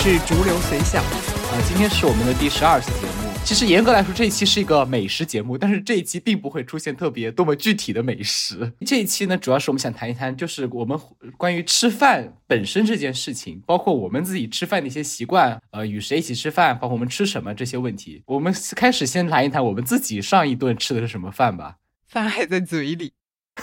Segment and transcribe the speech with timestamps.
[0.00, 3.28] 是逐流随想，啊，今天是我们的第十二期节目。
[3.44, 8.72] 其实严格来说，这一期是一个美食节目，但是这一期并不会出现特别多么具体的美食。
[8.86, 10.96] 这一期呢，主要是我们想谈一谈，就是我们
[11.36, 18.22] 关于吃饭本身这件事情，包括我们自己吃饭的一些习惯，呃，与谁一起吃饭，包括我们吃什么这些问题。
[18.26, 21.74] 我们开始先谈一谈我们自己上一顿吃的是什么饭吧。
[22.06, 23.12] 饭还在嘴里，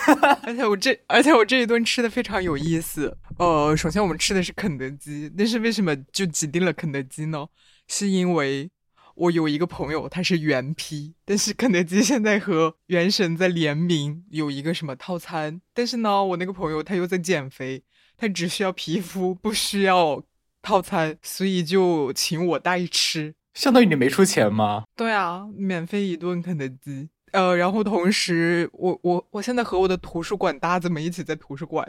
[0.44, 3.18] 而且我这，而且我这一顿吃的非常有意思。
[3.38, 7.48] 呃，首先我们吃的是肯德基，但是为什么就指定了肯德基呢？
[7.88, 8.70] 是因为。
[9.18, 15.62] 我有一个朋友，他是原批但是肯德基现在和原神在联名，有一个什么套餐。
[15.74, 17.82] 但是呢，我那个朋友他又在减肥，
[18.18, 20.22] 他只需要皮肤，不需要
[20.62, 24.84] 套餐，所以就请我代吃，相当于你没出钱吗？
[24.98, 27.08] 对啊，免费一顿肯德基。
[27.36, 31.86] 呃，然后同时，我我我现在和我的图书馆搭子们一起在图书馆，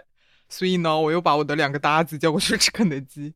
[0.48, 3.32] 所以呢，我又把我的两个搭子叫过去吃肯德基。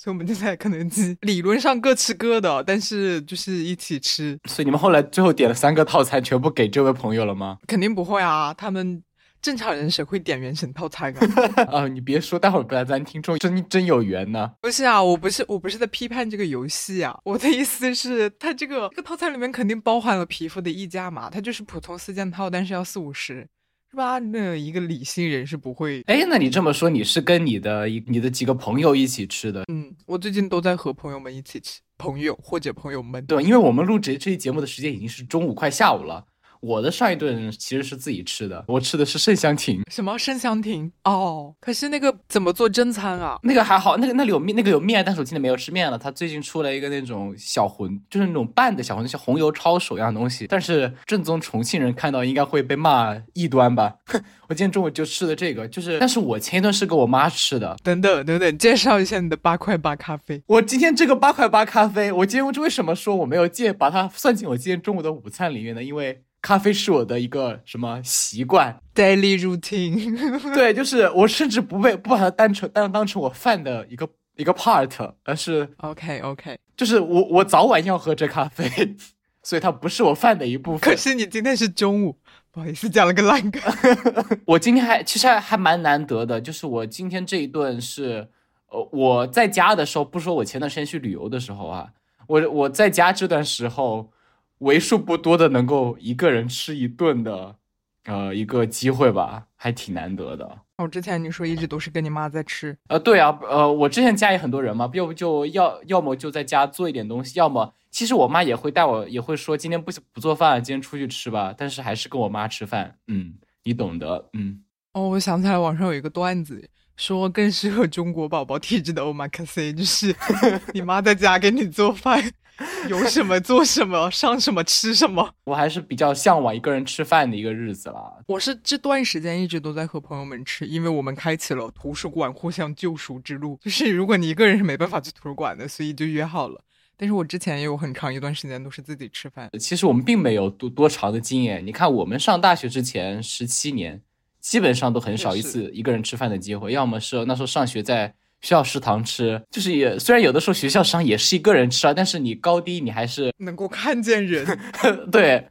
[0.00, 4.38] 所以我们就在肯德基，理论上各吃各的，但是就是一起吃。
[4.44, 7.58] 所以你们后来最后点了三个套餐，全部给这位朋友了吗？
[7.66, 9.02] 肯定不会啊，他们
[9.40, 11.64] 正常人谁会点原神套餐啊？
[11.70, 14.52] 啊， 你别说，待会儿不然咱听众真真有缘呢。
[14.60, 23.48] 不是啊，我不是我不是在批判这个游戏啊，我的意思是，它这个这个套餐里面肯定包含了皮肤的溢价嘛，它就是普通四件套，但是要四五十。
[23.90, 24.18] 是吧？
[24.18, 26.02] 那一个理性人是不会。
[26.04, 29.64] 哎，那你这么说，你是跟你的一你的几个朋友一起吃的？
[29.72, 33.24] 嗯，我最近都在和朋友们一起吃，朋友或者朋友们。
[33.24, 36.22] 对，因为我们录这这期节目的时间已经是中午快下午了。
[36.60, 39.82] 我的上一顿其实是自己吃的，我吃的是盛香亭。
[39.90, 40.90] 什么盛香亭？
[41.04, 43.38] 哦，可是那个怎么做正餐啊？
[43.42, 45.98] 那个还好，那个那里有面，那个有面，但是我今天没有吃面了。
[45.98, 50.46] 他最近出了一个那种小馄，就是那种拌的小馄饨，像红油抄手一样的东西。
[50.46, 53.94] 但是正宗重庆人看到应该会被骂异端吧？
[54.48, 57.76] 我今天中午就吃的这个，就是，但是我前一顿是给我妈吃的。
[57.82, 60.42] 等等等等，介绍一下你的八块八咖啡。
[60.46, 65.82] 我今天这个八块八咖啡，我今天为什么说我没有借把它算进我今天中午的午餐里面呢？
[65.82, 66.22] 因为。
[66.40, 70.16] 咖啡是我的一个什么习惯？Daily routine。
[70.54, 78.96] 对，就是我甚至不被不把它当成当当成我饭的一个一个 part，而是 OK OK，就是我我早晚要喝这咖啡，
[79.42, 80.90] 所以它不是我饭的一部分。
[80.90, 82.16] 可是你今天是中午，
[82.52, 83.60] 不好意思讲了个烂梗。
[84.46, 88.28] 我今天还其实还还蛮难得的，就是我今天这一顿是，
[88.68, 91.88] 呃，我在家的时候，不说我前段时间去旅游的时候啊，
[92.28, 94.12] 我我在家这段时候。
[94.58, 97.56] 为数不多的能够一个人吃一顿的，
[98.04, 100.58] 呃，一个机会吧，还挺难得的。
[100.78, 114.62] 哦，之前你说一直都是跟你妈在吃，呃，对啊，呃，我之前家里很多人嘛，要不就要要么就在家做一点东西，要么其实我妈也会带我，也会说今天不不做饭，今天出去吃吧，但是还是跟我妈吃饭，嗯，你懂的，嗯。
[114.92, 120.14] 哦，我想起来网上有一个段子，说更适合中国宝宝体质的 omakase，就是
[120.72, 122.22] 你妈在家给你做饭。
[122.88, 125.32] 有什么做什么，上什么吃什么。
[125.46, 128.12] 我还是比较向往一个人吃饭的一个日子啦。
[128.26, 133.58] 我是这段时间一直都在和朋友们吃，因为我们开启了图书馆互相救赎之路。
[133.62, 136.60] 就是如果你一个人是没办法去图书馆的，所以就约好了。
[136.96, 139.48] 但是我之前也有很长一段时间都是自己吃饭。
[139.60, 141.64] 其实我们并没有多多长的经验。
[141.64, 144.02] 你看，我们上大学之前十七年，
[144.40, 148.14] 基本上都很少一次一个人吃饭的机会，要么是那时候上学在。
[148.40, 154.46] 学校食堂吃，就是也虽然有的时候学校食堂也是一个人吃啊，但是你高低你还是能够看见人，
[155.10, 155.48] 对，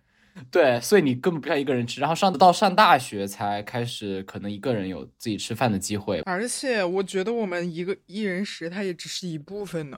[0.50, 2.00] 对，所以你根本不需要一个人吃。
[2.00, 6.22] 然后上到上大学才开始可能一个人有自己吃饭的机会。
[6.22, 9.98] 而且我觉得我们一个一人食，它也只是一部分呢。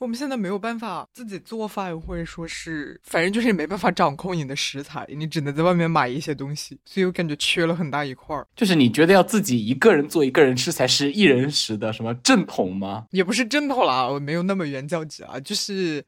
[0.00, 8.48] 我们现在没有办法自己做饭，或者说是，反正就是没办法掌控你的食材，你只能在外面买一些东西，所以我感觉缺了很大一块儿。
[8.56, 13.04] 就是你觉得要自己一个人做一个人吃才是一人食的什么正统吗？
[13.10, 16.02] 也不是正统啦，我没有那么原教旨啊，就是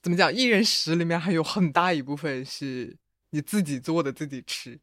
[0.00, 2.96] 怎么讲，一人食里面还有很大一部分是
[3.30, 4.78] 你自己做的，自己吃。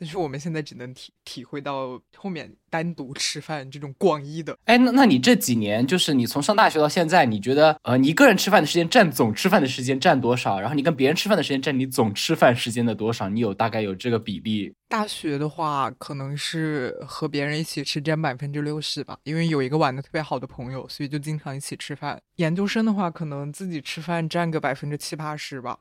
[0.00, 4.56] 但是我们现在只能体体会到后面单独吃饭这种广义的。
[4.64, 10.58] 哎，那那你这几年，就是你从上大学到现在，你觉得呃，你一个人吃饭的时间占总吃饭的时间占多少？
[10.58, 13.28] 然后你跟别人吃饭的时间占你总吃饭时间的多少？
[13.28, 14.72] 你有大概有这个比例？
[14.88, 22.18] 大学的话，可能是和别人一起吃占百分之六十吧，因为有一个玩的特别好的朋友，所以就经常一起吃饭。
[22.36, 25.78] 研究生的话，可能自己吃饭占个百分之七八十吧，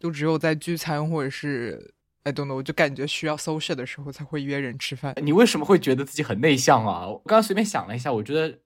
[0.00, 1.92] 就只有在聚餐或者是。
[2.28, 5.14] 哎，懂的，我就感觉需要 social 的时候才会约人吃饭。
[5.22, 7.06] 你为什么会觉得自己很内向啊？
[7.06, 8.58] 我刚刚随便想了一下，我觉得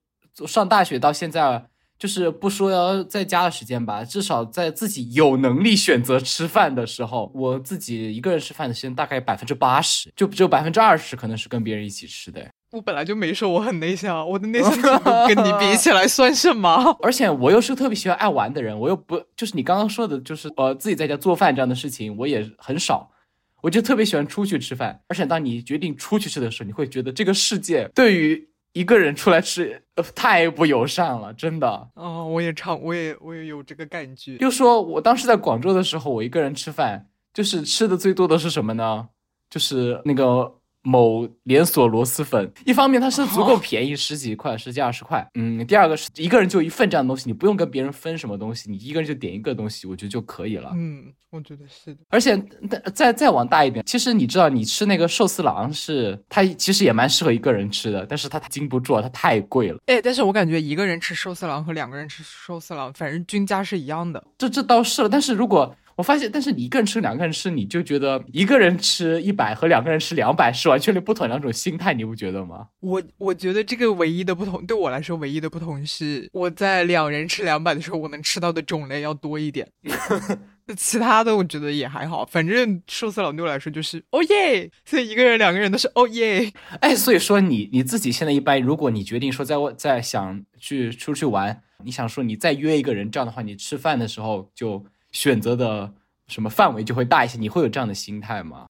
[0.49, 1.65] 上大学到现在，
[1.97, 12.45] 就是不说要在家的时间吧，至少在自己有能力选择吃饭的时候，我自己一个人吃饭的时间大概百分之八十，就只有百分之二十可能是跟别人一起吃的。
[12.73, 14.73] 我本来就没说我很内向，我的内向
[15.29, 16.97] 跟你比起来算什么？
[17.01, 23.11] 而且我又是个特别喜欢爱玩的人，我又不就是你刚刚说的，就是呃自己在家做饭这样的事情，我也很少。
[23.63, 31.89] 我就特别喜欢出去吃饭，而且当你决定出去吃的时候，你会觉得这个世界对于一个人出来吃呃太不友善了，真的。
[31.95, 34.37] 哦，我也唱，我也我也有这个感觉。
[34.37, 39.09] 就说我当时在广州的时候，我一个人吃饭，就是吃的最多的是什么呢？
[39.49, 40.59] 就是那个。
[40.83, 45.27] 某连锁螺蛳粉，一方面它是足够便宜，十几块、十几二十块。
[45.35, 50.73] 嗯，第二个是一个人就一份这样的东西，你不用跟别人分什么东西，你一个人就点一个东西，我觉得就可以了。
[50.75, 52.01] 嗯，我觉得是的。
[52.09, 52.37] 而且
[52.69, 59.79] 再再再往大一点，其实你知道，你吃那个寿司郎是它其实也蛮适合一个人吃的，但是它经不住，它太贵了。
[59.87, 64.23] 哎，但是我感觉一个人吃寿司郎和两个人吃寿司郎，反正均价是一样的。
[64.37, 72.69] 这这倒是了，但是如果我发现，但是你一个人吃，两个人吃，你就觉得一个人吃一百和两个人吃两百是完全不同两种心态，你不觉得吗？
[72.81, 79.69] 我我觉得这个唯一的不同，对我来说唯一的不同是，我在两人吃两百的时候，我能吃到的种类要多一点。
[80.77, 86.51] 其他的我觉得也还好，反正寿司郎对我来说就是哦耶，所以一个人两个人都是哦耶。
[86.81, 94.85] 哎，所以说你你自己现在一般，如果你决定说在外在想去出去玩，你想说你再约一个人，这样的话，你吃饭的时候就。
[95.13, 95.95] 选择的
[96.27, 98.67] 什么范围就会大一些，你会有这样的心态吗？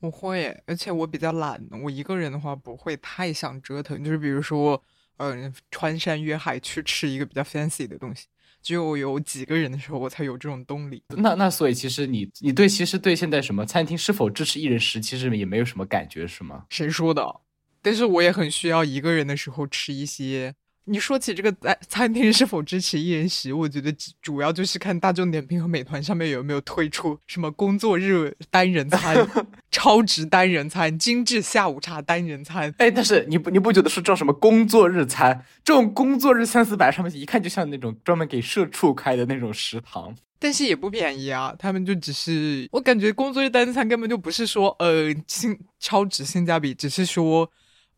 [0.00, 4.02] 我会，而且我比较懒，我一个人的话不会太想折腾。
[4.02, 4.82] 就是比如说，
[5.18, 8.26] 嗯，穿山越海去吃一个比较 fancy 的东西，
[8.62, 11.02] 只有有几个人的时候，我才有这种动力。
[11.08, 16.64] 那那所以其实你你对其实对现在什么餐厅是否支持一人食，其实也没有什么感觉，是吗？
[16.70, 17.40] 谁说的？
[17.82, 20.54] 但是我也很需要一个人的时候吃一些。
[20.86, 29.28] 你说起这个餐餐厅是否支持一人食，我觉得主要就是看大众点评和美团上面有没有推出什么工作日单人餐、
[29.70, 32.74] 超值单人餐、精致下午茶单人餐。
[32.78, 41.54] 哎，但是你不你不觉得说这种什么工作日餐，这种工作日三四百上面一看就像那种专门给社畜开的那种食堂，但是也不便宜啊。
[41.56, 47.48] 他们就只是我感觉工作日单人餐根本就不是说呃性超值性价比，只是说。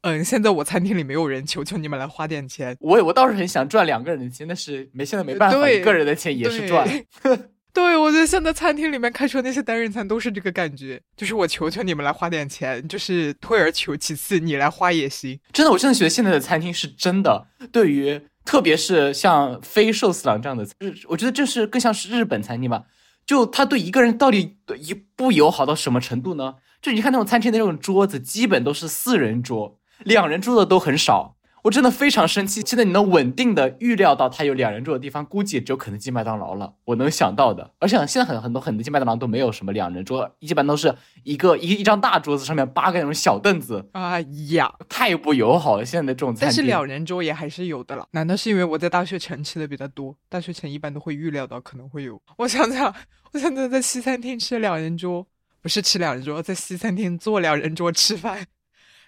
[0.02, 2.76] 嗯，现在我餐厅里没有人，求求你们来花点钱。
[2.81, 6.88] 我我倒是很想赚两个人的钱，但是没现在没办法，一个人的钱也是赚。
[7.72, 15.38] 对，我觉得现在餐厅里面开出的那些单人餐都是这个感觉，就是我求求你们来花点钱，就是退而求其次，你来花也行。
[15.52, 22.82] 真的，我真的觉得现在的餐厅是真的，对于特别是像非寿司郎这样的日，我觉得这是更像是日本餐厅吧。
[23.25, 26.56] 就他对一个人到底一不友好到什么程度呢？
[26.82, 29.78] 就你看那种餐厅的那种桌子，基本都是四人桌。
[30.04, 32.60] 两人住的都很少，我真的非常生气。
[32.60, 36.75] 现在你能稳定的预料到他有两人住的地方，估计只有肯德基、麦当劳了。
[36.84, 43.88] 我能想到的，而且现在很很多肯德基、麦当劳都没有什么两人桌，一般都是一个一一张大桌子上面八个那种小凳子。
[43.93, 44.20] 哎
[44.50, 45.84] 呀，太不友好了！
[45.84, 48.08] 现在的这种餐，但是两人桌也还是有的了。
[48.10, 50.16] 难道是因为我在大学城吃的比较多？
[50.28, 52.20] 大学城一般都会预料到可能会有。
[52.38, 52.93] 我想想，
[53.32, 55.25] 我想想，在西餐厅吃两人桌，
[55.60, 58.46] 不是吃两人桌，在西餐厅坐两人桌吃饭。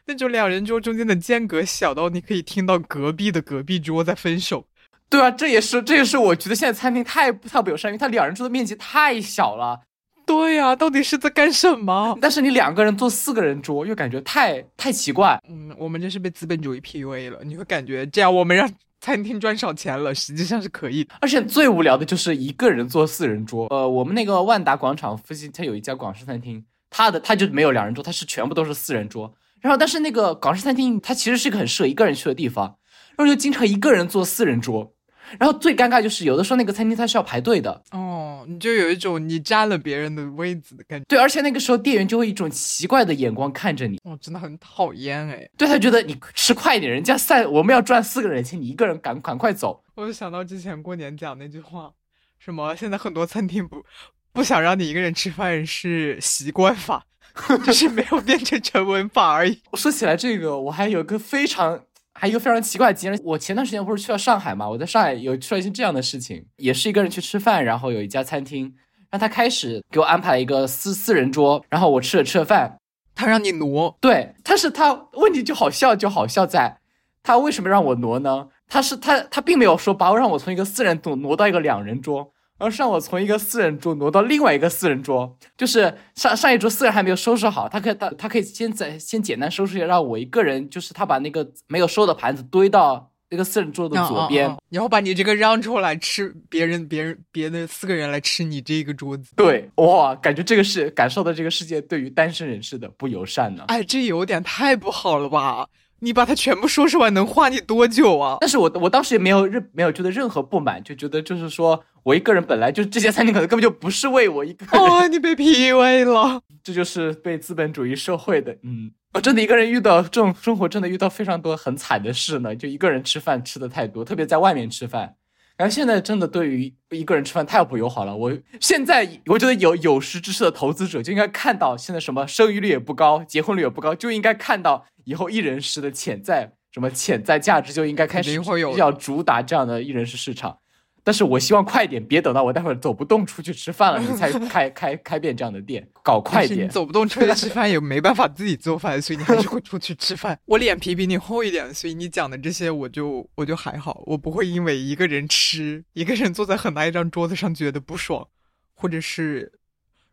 [0.06, 4.67] 那种两人桌中间的间隔小到你可以听到隔壁的隔壁桌在分手，
[5.08, 9.81] 对啊，这也是这也是我觉得现在餐厅太太不友善，因为它两人桌的面积太小了。
[10.27, 12.17] 对呀，到底是在干什么？
[12.20, 15.39] 但是你两个人坐四个人桌又感觉太太奇怪。
[15.49, 17.41] 嗯，我们真是被资本主义 PUA 了。
[17.44, 18.70] 你会感觉这样我们让
[19.01, 21.06] 餐厅赚少钱了，实际上是可以。
[21.20, 23.67] 而且最无聊的就是一个人坐四人桌。
[23.67, 29.34] 呃，我们那个万达广场附近它有一家广式餐厅，它的它就没有两人桌，它是全部都是四人桌。
[29.65, 32.77] 然后，但是那个港式餐厅，它其实是一个很适合一个人去的地方，
[33.17, 34.93] 然后就经常一个人坐四人桌。
[35.39, 41.05] 然后最尴尬就是有的时候那个餐厅它是要排队的哦，你就有一种你占了别人的位子的感觉。
[41.09, 45.49] 对，而且那个时候店员就会一种奇怪的眼光看着你，哦，真的很讨厌哎。
[45.56, 49.83] 对他觉得你吃快一点，人家散我们要赚四个人钱，你一个人赶赶快走。
[49.94, 51.91] 我就想到之前过年讲那句话，
[52.39, 53.83] 什么现在很多餐厅不
[54.31, 57.06] 不想让你一个人吃饭是习惯法。
[57.67, 59.60] 就是没有变成成文法而已。
[59.74, 61.81] 说起来这个，我还有个非常，
[62.12, 63.20] 还有一个非常奇怪的经历。
[63.24, 64.69] 我前段时间不是去了上海嘛？
[64.69, 68.72] 我在上海有出了一件这样的事情，也是一个人去吃饭，然后有一家餐厅，
[69.10, 72.79] 让他开始给我安排了一个四四人桌，然后我吃了吃了饭，
[73.14, 76.79] 他让你挪，对，但是他问题就好笑就好笑在，
[77.22, 78.48] 他为什么让我挪呢？
[78.69, 82.32] 他是他他并没有说把我让我从一个四人桌挪到一个两人桌。
[82.58, 99.32] 然后让我从一个四人桌挪到另外一个四人桌，就是上上一桌四人还没有收拾好，他可以他他可以先在先简单收拾一下，让我一个人就是他把那个没有收的盘子堆到那个四人桌的左边，然后把你这个让出来吃别人别人别的四个人来吃你这个桌子。
[99.34, 103.65] 对，哇，感觉这个是感受到这个世界对于单身人士的不友善呢。
[103.67, 105.67] 哎，这有点太不好了吧？
[106.05, 108.37] 你把它全部收拾完能花你多久啊？
[108.41, 125.15] 但是我我当时也没有任没有觉得任何不满，就觉得就是说我一个人本来就这些餐厅可能根本就不是为我一个人，哦，你被 PUA 了， 这就是被资本主义社会的，嗯，我真的一个人遇到这种生活，真的遇到非常多很惨的事呢，就一个人吃饭吃的太多，特别在外面吃饭。
[125.56, 128.17] 然后现在真的对于一个人吃饭太不友好了。
[128.17, 138.34] 我现在我觉得有有识之士的投资者就应该看到现在什么生育率也不高，结婚率也不高，就应该看到以后一人食的潜在什么潜在价值，就应该开始
[138.77, 140.58] 要主打这样的一人食市场。
[141.06, 146.67] 但是我希望快点，别等到我待会儿走不动出去吃饭了，你才 开开开遍这样的店，搞快点。
[146.67, 150.41] 走不动出去吃饭也没办法自己做饭，所以你还是会出去吃饭。
[150.46, 158.27] 我脸皮比你厚一点，所以你讲的这些我就我就还好，我不会因为一个人吃，一个人坐在很大一张桌子上觉得不爽，
[158.73, 159.53] 或者是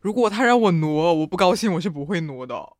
[0.01, 2.73] 如果他让我挪，我不高兴，我是不会挪的。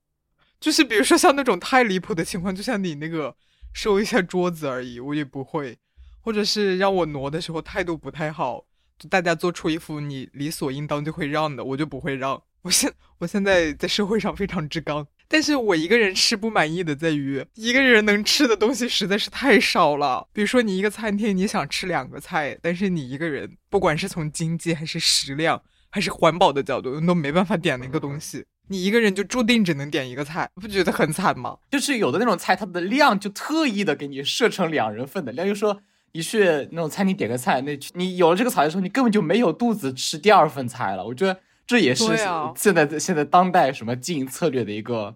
[0.59, 3.33] 就是比如说像那种太离谱的情况，就像你那个
[3.71, 5.77] 收一下桌子而已，我也不会。
[6.21, 8.65] 或者是让我挪的时候态度不太好，
[8.97, 12.41] 就大家做出一副你理所应当就会让的，我就不会让。
[12.61, 20.27] 我现我现在在社会上非常之刚，但是我一个人吃不满意的在于一个人能吃的东西实在是太少了。
[20.31, 28.45] 比如说你一个餐厅你想吃两个菜，但是你一个人，不管是从经济还是食量还是环保的角度，都没办法点那个东西。
[28.67, 31.57] 你一个人就注定只能点一个菜，不觉得很惨吗？
[31.71, 35.81] 就是有的那种菜，它的量就特意的给你设成两人份的量，就说。
[36.13, 41.05] 你去那种餐厅点个菜，那你有了这个草的时候，你根本就没有肚子吃第二份菜了。
[41.05, 42.05] 我觉得这也是
[42.55, 45.15] 现在现在当代什么经营策略的一个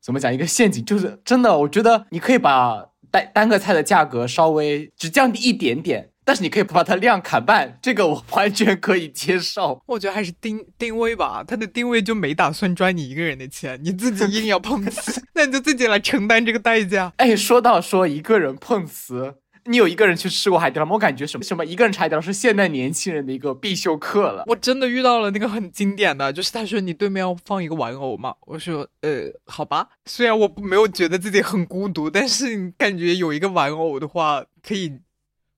[0.00, 9.82] 怎么讲一个陷阱，就是真的，我觉得你可以把单单个菜的价格稍微只降低一点点，但是你可以把它量砍半，这个我完全可以接受。
[9.86, 17.12] 我觉得还是定定位吧，它的定位就没打算赚你一个人的钱，你自己硬要碰瓷， 那你就自己来承担这个代价。
[17.16, 19.34] 哎，说到说一个人碰瓷。
[19.66, 20.92] 你有一个人去吃过海底捞吗？
[20.94, 24.44] 我感觉什么什么一个人吃海底捞是现代年轻人的一个必修课了。
[24.46, 34.98] 我真的遇到了那个很经典的，就是他说你对面要放一个玩偶嘛，我说呃好吧，虽然我没有觉得自己很孤独，但是你感觉有一个玩偶的话，可以，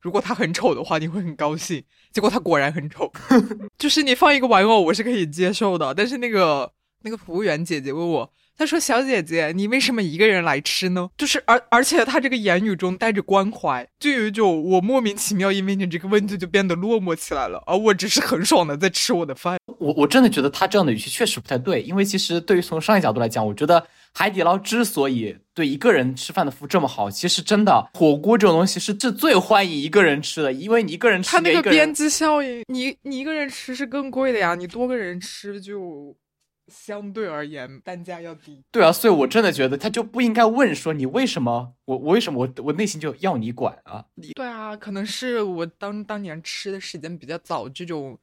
[0.01, 1.85] 如果他很丑的话，你会很高兴。
[2.13, 3.11] 结果他果然很丑，
[3.79, 8.33] 就是你放一个玩偶我是可以接受的，但是那个那个服务员姐姐问我。
[8.62, 11.11] 他说：“小姐姐，你为什么一个人来吃呢？
[11.19, 19.59] 就是而而且他这个言语中带着关怀，就有一种我莫名其妙因为你这个问题就变得落寞起来了，而我只是很爽的在吃我的饭。
[19.81, 36.16] 我我真的觉得他这样的语气确实不太对，因为其实对于从商业角度来讲，我觉得海底捞之所以对一个人吃饭的服务这么好，其实真的火锅这种东西是最最欢迎一个人吃的，因为你一个人吃，他那个边际效应，你你一个人吃是更贵的呀，你多个人吃就。”
[36.73, 38.64] 相对而言，单价要低。
[38.71, 44.05] 对啊，所以我真的觉得他就不应该问说你为什么，我我为什么我我内心就要你管啊？
[44.35, 48.19] 对啊，可能是我当当年吃的时间比较早，这种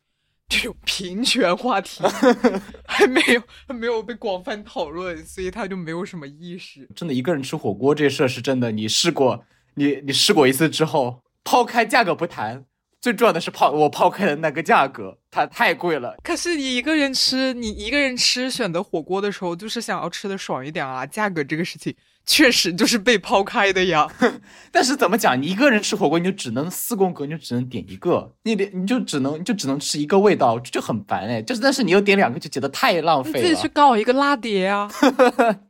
[0.47, 2.03] 这种平权话题
[2.87, 6.89] 还没有还没有被广泛讨论，所以他就没有什么意识。
[6.95, 12.65] 真的，一个人吃火锅这事儿是真的，你试过，你你试过一次之后，抛开价格不谈。
[13.01, 16.15] 最重要的是抛我抛开的那个价格，它太贵了。
[16.21, 21.05] 可是你一个人吃，你一个人吃选择火锅的时候，就是想要吃的爽一点啊。
[21.05, 24.05] 价格这个事情确实就是被抛开的呀。
[24.71, 31.41] 但是怎么讲，你一个人吃火锅，你就只能四宫格，你就只能点一个，你点你就只能你就只能吃一个味道，就很烦哎。
[31.41, 33.47] 就是但是你又点两个，就觉得太浪费了。
[33.47, 34.91] 自己去搞一个辣碟啊。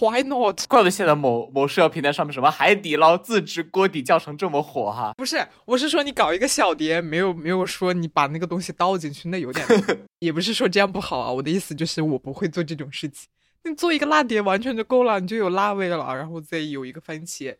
[0.00, 0.66] Why not？
[0.66, 5.12] 怪不得现在某某社交平台上面什么海底捞自制锅底教程这么火哈。
[5.16, 9.66] 不是，我是说你搞一个小碟，没有没有说你把那个东西倒进去，那有点，
[10.18, 11.30] 也不是说这样不好啊。
[11.30, 13.28] 我的意思就是我不会做这种事情。
[13.62, 17.56] 你做一个辣碟完全就够了，你就有辣味了，然后再有一个番茄，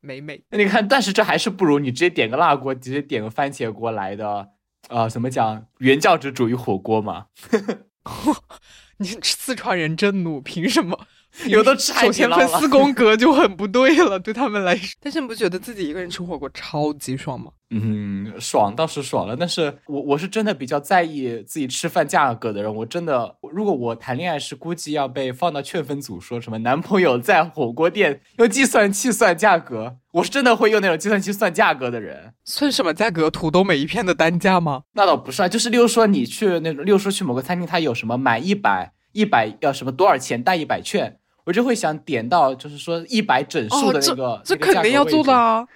[0.00, 0.42] 美美。
[0.50, 4.50] 那你看，但是这还是不如你直接点个辣锅，直接点个番茄锅来的，
[4.88, 7.26] 呃，怎么讲原教旨主义火锅嘛？
[8.98, 11.06] 你四川人真怒，凭什么？
[11.46, 14.96] 有的吃首先分四宫格就很不对了，对他们来说。
[15.00, 17.52] 但是你不觉得自己一个人吃火锅超级爽吗？
[17.70, 22.74] 嗯，爽倒是爽了，但是我我是真的比较在意自己吃饭价格的人。
[22.74, 32.32] 我真的，如果我谈恋爱是估计要被放到劝分组，说什么男朋友在火锅店用计算器算价格，我是真的会用那种计算器算价格的人。
[32.44, 33.30] 算什么价格？
[33.30, 34.84] 土豆每一片的单价吗？
[34.94, 38.92] 那倒不是啊，就是例如说你去那种，例如说去某个餐厅，它有什么满一百。
[39.12, 41.18] 一百要什么多少钱带一百券，
[41.48, 45.66] 我就会想点到，就是说一百整数的那个，这肯定要做的啊。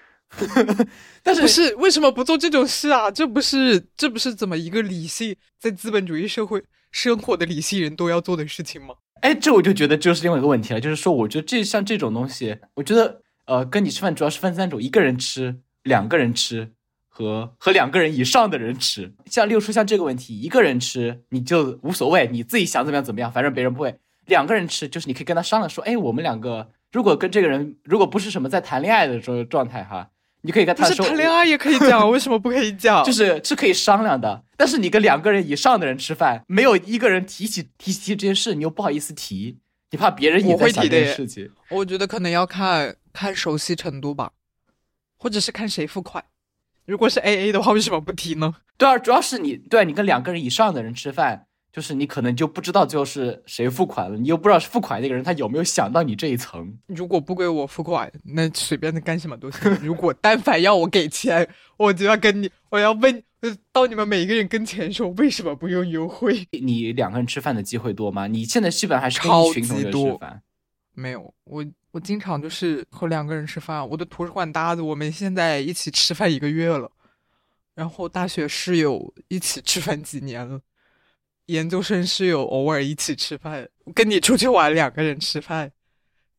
[1.25, 3.11] 但是不是为什么不做这种事啊？
[3.11, 8.97] 这不是这不是怎么一个理性在资本主义社会生活的理性人都要做的事情吗？
[9.23, 16.73] 哎，这我就觉得就是另外一个问题了，就是说，我觉得这像这种东西，我觉得呃，跟你吃饭主要是分三种：一个人吃、两个人吃
[17.09, 19.15] 和和两个人以上的人吃。
[19.25, 23.97] 像六叔像这个问题，一个人吃你就无所谓，你自己想怎么样怎么样，反正别人不会。
[24.27, 30.09] 两个人吃就是你可以跟他商量说，哎，我们两个如果跟这个人如果不是什么在谈恋爱的这状态哈。
[30.45, 33.05] 你可以跟他说，谈恋爱也可以讲， 为什么不可以讲？
[33.05, 34.43] 就是是可以商量的。
[34.57, 39.61] 但是你跟两个人以上的人吃饭，没有一个人提起提起这件事，你又不好意思提，
[39.93, 41.49] 你怕别人也会想这件事情。
[41.69, 44.33] 我觉得可能要看看熟悉程度吧，
[45.17, 46.25] 或者是看谁付款。
[46.87, 48.53] 如果是 A A 的话，为什么不提呢？
[48.77, 51.47] 对啊，主要是你对你跟两个人以上的人吃饭。
[51.73, 56.79] 就是你可能就不知道最后是谁付款了，你又不知道是付款那个人他有没有想到你这一层。
[56.87, 59.73] 如果不归我付款，那随便的干什么都行。
[59.83, 61.49] 如果但凡要我给钱，
[61.79, 63.23] 我就要跟你，我要问
[63.73, 66.47] 到你们每一个人跟前说为什么不用优惠？
[66.51, 68.27] 你两个人吃饭的机会多吗？
[68.27, 70.43] 你现在基本还是跟一群同学吃饭？
[70.95, 73.89] 没有，我我经常就是和两个人吃饭。
[73.89, 76.91] 我的图书馆搭子，我们现在一起吃饭一个月了，
[77.75, 80.61] 然后大学室友一起吃饭几年了。
[81.53, 85.71] 研究生室友偶尔一起吃饭，跟你出去玩两个人吃饭，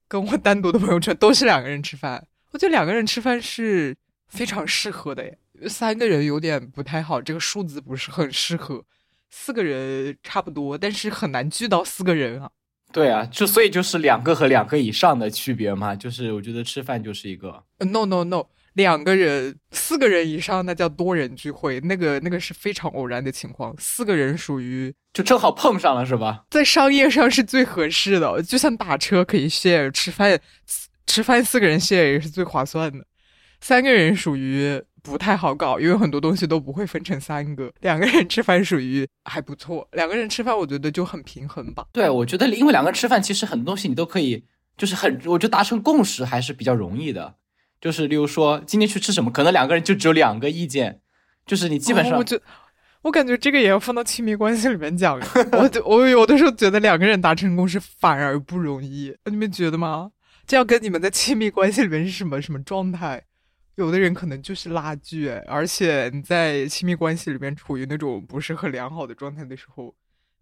[0.07, 2.27] 跟我单独的朋友圈都是两个人吃饭。
[2.51, 3.95] 我觉得两个人吃饭是
[4.27, 5.23] 非常适合的，
[5.69, 8.83] 三个人有点不太好，这个数字不是很适合。
[9.29, 12.49] 四个人差不多，但是很难聚到四个人啊。
[12.91, 17.63] 对啊，就所以就是两个和两个以上的区别嘛，就是我觉得吃饭就是一个。
[17.79, 18.45] No no no。
[18.73, 23.73] 两个人、四个人以上，那叫多人聚会，那个那个是非常偶然的情况。
[23.77, 26.45] 四个人属于就正好碰上了，是吧？
[26.49, 30.39] 在商业上是最合适的，就像打车可以 share，吃饭
[31.05, 33.05] 吃饭四个人 share 也是最划算的。
[33.61, 37.71] 三个人属于不太好搞，因为很多东西都不会分成三个。
[37.81, 41.85] 两个人吃饭属于还不错，两个人吃饭我觉得就很平衡吧。
[41.93, 44.43] 对，我觉得因为两个人吃饭，其实很多东西你都可以，
[44.75, 47.35] 就是很，我觉得达成共识还是比较容易的。
[47.83, 51.01] 就是，例如说今天去吃什么，可能两个人就只有两个意见，
[51.45, 52.39] 就是你基本上，我就
[53.01, 55.19] 我感觉这个也要放到亲密关系里面讲。
[55.51, 60.11] 我我有的时候觉得两个人达成共识反而不容易，你们觉得吗？
[60.47, 63.21] 这要跟你们在亲密关系里面是什么什么状态？
[63.75, 69.93] 有的人可能就是拉锯，而且你在亲密关系里面处于那种不是很良好的状态的时候，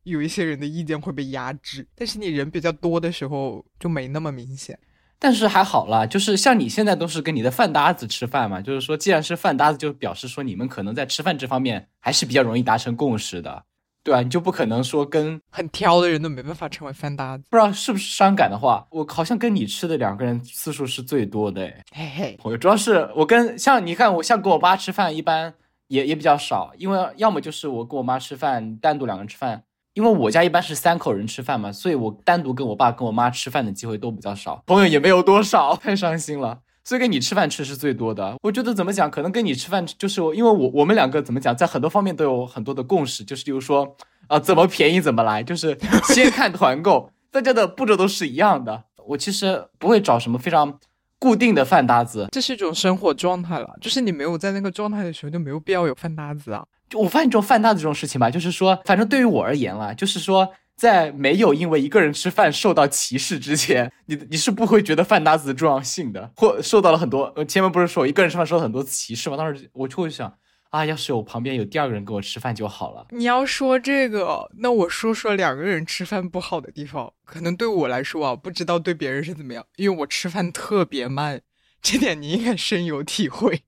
[0.04, 4.78] 有一些人的意见会被压制，但是你人比较多的时候就没那么明显。
[5.24, 13.64] 但是还好啦，就是像你现在都是跟你的饭搭子吃饭嘛，就是说，既然是饭搭子，就表示说你们可能在吃饭这方面还是比较容易达成共识的，
[14.04, 17.44] 对啊，你就不可能说跟很挑的人都没办法成为饭搭子。
[17.52, 22.40] 不知道是不是伤感的话，我好像跟你吃的两个人次数是最多的，嘿嘿。
[22.42, 25.54] 我主要是我跟像你看，我像跟我爸吃饭一般
[25.88, 29.62] 也也比较少，因为要么就是我跟我妈吃饭，单独两个人吃饭。
[29.94, 36.60] 因为我家一般是三口人吃饭嘛，所以我单独跟我爸跟我妈吃饭的机会都比较少，朋友也没有多少，太伤心了。
[36.84, 38.36] 所以跟你吃饭吃是最多的。
[38.42, 43.96] 我觉得怎么讲，可能跟你吃饭就是因为我我们两个怎么讲，在很多方面都有很多的共识，就是比如说
[44.28, 48.86] 啊，怎么便宜怎么来，就是先看团购，大家的步骤都是一样的。
[49.06, 50.80] 我其实不会找什么非常
[51.20, 56.66] 固定的饭搭子，这是一种生活状态了，就是你没有在那个状态的时候，就没有必要有饭搭子啊。
[56.96, 67.32] 我发现这种饭搭子这种事情吧，就是说，反正对于我而言啦，就是说，在没有因为一个人吃饭受到歧视之前， 你你是不会觉得饭搭子的重要性的，或受到了很多。
[67.36, 69.38] 呃，前面不是说我一个人吃饭受到很多歧视吗？
[69.38, 70.34] 当时我就会想，
[70.70, 73.06] 啊，要是我旁边有第二个人跟我吃饭就好了。
[73.12, 81.42] 你要说这个，那我说说两个人吃饭不好的地方，可能对我来说啊，不知道对别人是怎么样，因为我吃饭特别慢，
[81.82, 83.62] 这点你应该深有体会。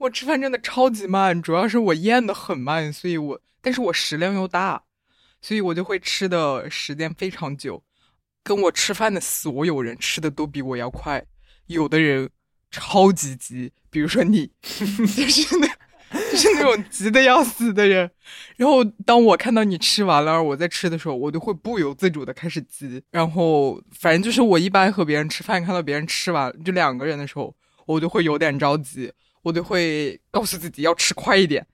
[0.00, 4.84] 我吃饭真的超级慢，主要是我咽的很慢，所以我，但是我食量又大，
[5.42, 7.82] 所以我就会吃的时间非常久。
[8.42, 11.22] 跟我吃饭的所有人吃的都比我要快，
[11.66, 12.30] 有的人
[12.70, 15.68] 超级急，比如说你， 就是那，
[16.30, 18.10] 就是那种急的要死的人。
[18.56, 23.02] 然后当我看到你吃完了，我在吃的时候，我就会不由自主的开始急。
[23.10, 29.12] 然后反正就是我一般和别人吃饭，看到别人吃完就两个人的时候，我就会有点着急。
[29.42, 31.66] 我就会告诉自己要吃快一点，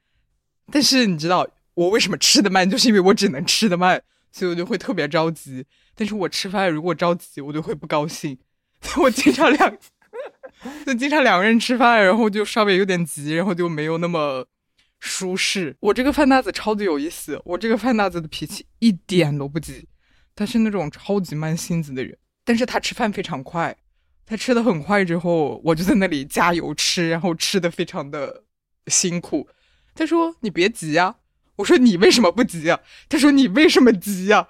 [0.71, 5.67] 但是你知道我为什么吃的慢，就是因为我只能吃的慢，所以我就会特别着急。
[5.95, 8.39] 但是我吃饭如果着急，我就会不高兴。
[9.01, 9.77] 我经常两，
[10.85, 14.47] 就经常两个人吃饭，然后就稍微有点急，然后就没有那么
[15.01, 15.75] 舒适。
[15.81, 19.89] 我这个饭搭子超级有意思，我这个饭搭子的脾气一点都不急，
[20.35, 23.77] 他是那种超级慢性子的人，但是他吃饭非常快。
[24.27, 28.43] 他吃的很快之后，我就在那里加油吃，然后吃的非常的
[28.89, 29.49] 辛苦。
[29.95, 31.17] 他说：“你别急啊。”
[31.57, 34.49] 我说：“你为什么不急啊？”他说：“你为什么急呀？”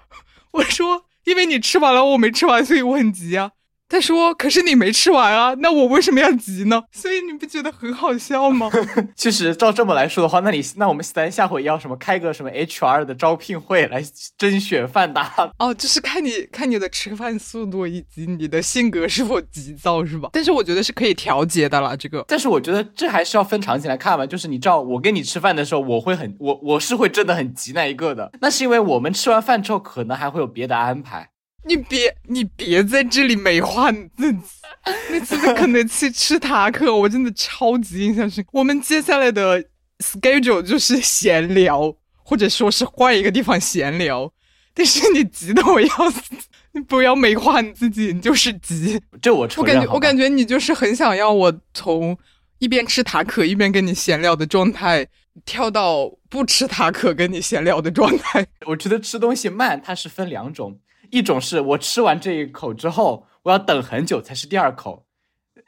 [0.51, 3.51] 我说：“因为你吃完了，我没吃完，所以我很急啊。
[3.89, 8.69] 他说：“可是你没吃完啊，那我为什么要急呢？”所以你不觉得很好笑吗？
[9.15, 14.03] 其实照这么来说的话，那你那我们咱下回要什么开个什么 HR 的招聘会来
[14.37, 15.51] 甄选饭达？
[15.59, 20.29] 哦，就是看你看你的吃饭速度以及你的性格是否急躁，是吧？
[20.33, 22.23] 但是我觉得是可以调节的啦，这个。
[22.27, 24.25] 但是我觉得这还是要分场景来看吧。
[24.25, 28.31] 就是你知道，我跟你吃饭的时候，我会很我我是会真的很急那一个的。
[28.41, 31.29] 那是因为我们吃完饭之后，可能还会有别的安排。
[31.67, 34.39] 你别，你别在这里美化你自己。
[35.09, 38.49] 那次在肯德基吃塔可，我真的超级印象深刻。
[38.53, 39.61] 我们接下来的
[39.99, 44.31] schedule 就是闲聊，或者说是换一个地方闲聊。
[44.73, 46.21] 但是你急得我要死，
[46.71, 49.01] 你不要美化你自己，你就是急。
[49.21, 52.17] 这我我感觉，我感觉你就是很想要我从
[52.59, 55.05] 一边吃塔可一边跟你闲聊的状态，
[55.43, 58.45] 跳到不吃塔可跟你闲聊的状态。
[58.67, 60.79] 我觉得吃东西慢，它是分两种。
[61.11, 65.05] 一种是我吃完这一口之后，我要等很久才是第二口，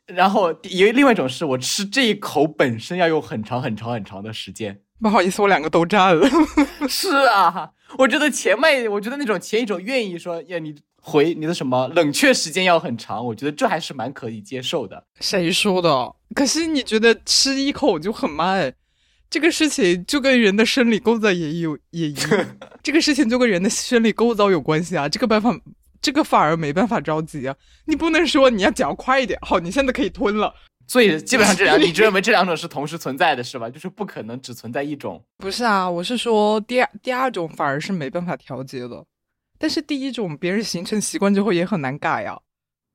[0.06, 4.82] 然后因为另外一种是我吃这一口本身要用很长很长很长的时间。
[5.02, 6.30] 不好意思，我两个都占了。
[6.89, 15.06] 是啊，我觉得前麦，我觉得那种前一种愿意说呀，你回你的什么冷却时间要很长，我觉得这还是蛮可以接受的。
[15.21, 16.15] 谁说的？
[16.36, 18.73] 可是你觉得吃一口就很慢？
[19.30, 25.08] 这个事情就跟人的生理构造也有 也一样，这个事情就跟人的生理构造有关系啊。
[25.08, 25.56] 这个办法，
[26.02, 27.56] 这个反而没办法着急啊。
[27.86, 30.54] 你不能说你要嚼快一点，好，你现在可以吞了。
[30.88, 33.70] 所以基本上这两， 你认为这两种是同时存在的是吧？
[33.70, 35.24] 就是不可能只存在一种。
[35.38, 39.06] 不是啊，我是说第二第二种反而是没办法调节的，
[39.60, 42.39] 但是第一种别人形成习惯之后也很难改啊。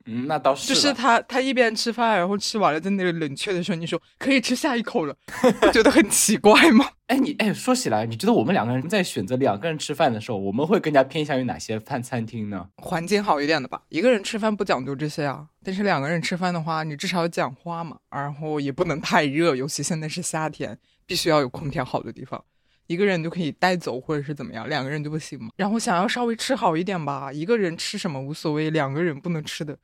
[0.07, 0.69] 嗯，那倒是。
[0.69, 5.17] 就是他，他一边吃饭，然后吃完了，在那里冷却的时候，你说可以吃下一口了，
[5.61, 6.87] 不觉得很奇怪吗？
[7.09, 12.67] 哎，你哎，说起来，你觉得我们两个人在选择两个人吃饭的时候，我们会更加偏向于哪些饭餐厅呢？
[12.77, 13.83] 环境好一点的吧。
[13.88, 22.43] 一个人吃饭不讲究这些啊，但是两个人吃饭的话，你至少要讲话嘛，然后也不能太热，尤其现在是夏天，必须要有空调好的地方。
[22.87, 25.49] 一个人就可以带走或者是怎么样，两个人就不行嘛。
[25.57, 29.77] 然后想要稍微吃好一点吧，一个人吃什么无所谓，两个人不能吃的。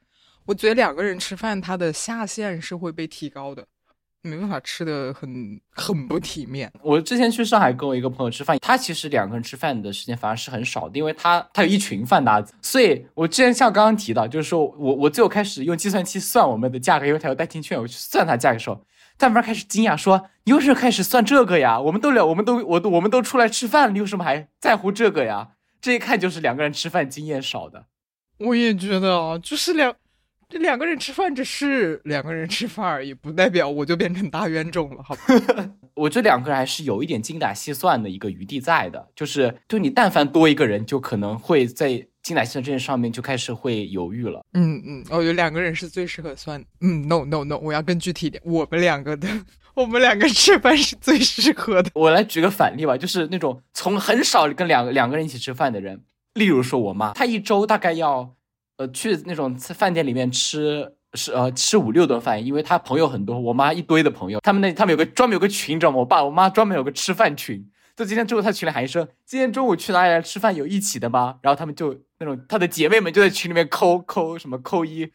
[0.51, 3.65] 我觉得两个人吃饭，他的下限是会被提高的，
[4.23, 6.69] 没办法吃的很很不体面。
[6.83, 12.53] 我之前去上海跟我一个朋友吃饭，他其实两个人吃饭的时间反而是很少的，因为他他有一群饭搭子。
[12.61, 18.85] 所以我之前像刚刚提到，就是说我我最后开始用计算器算我们的价格，因为他有代金券，我去算他价格的时候，
[19.17, 21.81] 但凡开始惊讶说：“你为什么开始算这个呀？
[21.81, 27.87] 我们都了，我们都我都我们都出来吃饭，你为什么还在乎这个呀？”这一看就是两个人吃饭经验少的。
[28.39, 29.95] 我也觉得啊，就是两。
[30.51, 35.71] 这两个人吃饭只是两个人吃饭而已，不代表我就变成大冤种了，好吧？
[35.95, 44.45] 我这两个人还是有一点精打细算的一个余地在的，就是就你但凡多一个人，就可能会在精打细算这件上面就开始会犹豫了。
[44.55, 46.61] 嗯嗯，我觉得两个人是最适合算。
[46.81, 49.29] 嗯，no no no，我要更具体一点，我们两个的，
[49.75, 51.91] 我们两个吃饭是最适合的。
[51.95, 56.03] 我来举个反例吧，就是那种从很少跟两个两个人一起吃饭的人，
[56.35, 58.35] 例如说我妈，她一周大概要。
[58.81, 65.99] 呃，去那种饭店里面吃是呃吃五六顿饭，因为他朋友很多，我妈一堆的朋友，他们那他们有个专门有个群，你知道吗？
[65.99, 67.63] 我爸我妈专门有个吃饭群，
[67.95, 70.57] 就今天中午他群里喊一声，今天中午去哪里来吃饭？
[70.57, 71.37] 有一起的吗？
[71.43, 75.13] 然后他们就那种他的姐妹们就在群里面扣扣什么扣 一，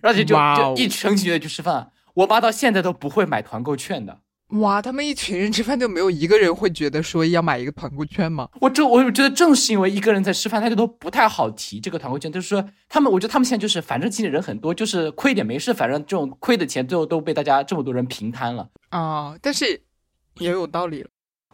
[0.00, 1.92] 而且就就一成群的去吃饭。
[2.14, 4.21] 我妈到现在都不会买团购券的。
[4.60, 8.48] 哇，他们一群人吃饭就没有一个人会觉得说要买一个团购券吗？
[8.60, 12.30] 我这我觉得正是因为一个人在吃饭，他就都不太好提这个团购券。
[12.30, 19.34] 就是说，他们我觉得他们现在就是反正今天人很多，就是亏点没事，反正这种亏的钱最后都被大家这么多人平摊了啊。
[19.40, 19.82] 但是
[20.38, 21.08] 也有道理了。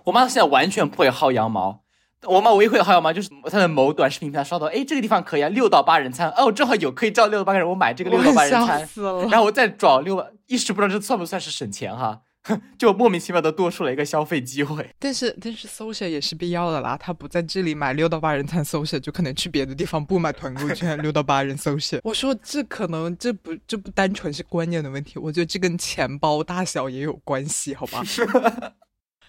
[0.04, 1.82] 我妈现在完全不会薅羊毛。
[2.24, 8.88] 我妈唯一会薅羊毛就是她的某短视频平台刷到，哎，这个地方可以啊，六到八人餐哦，正好有可以叫六到八个人，我买这个六到八人餐，
[9.30, 12.22] 然后我再找六，一时不知道这算不算是省钱哈。
[12.78, 16.96] 就莫名其妙的多出了一个消费机会，但是但是 social 也是必要的啦。
[16.96, 22.00] 他不在这里买六到八人餐 social，，就可能去别的地方不买团购券六到八人 social。
[22.04, 28.02] 我说这可能这不这不单纯是观念的问题，我觉得这跟钱包大小也有关系，好吧？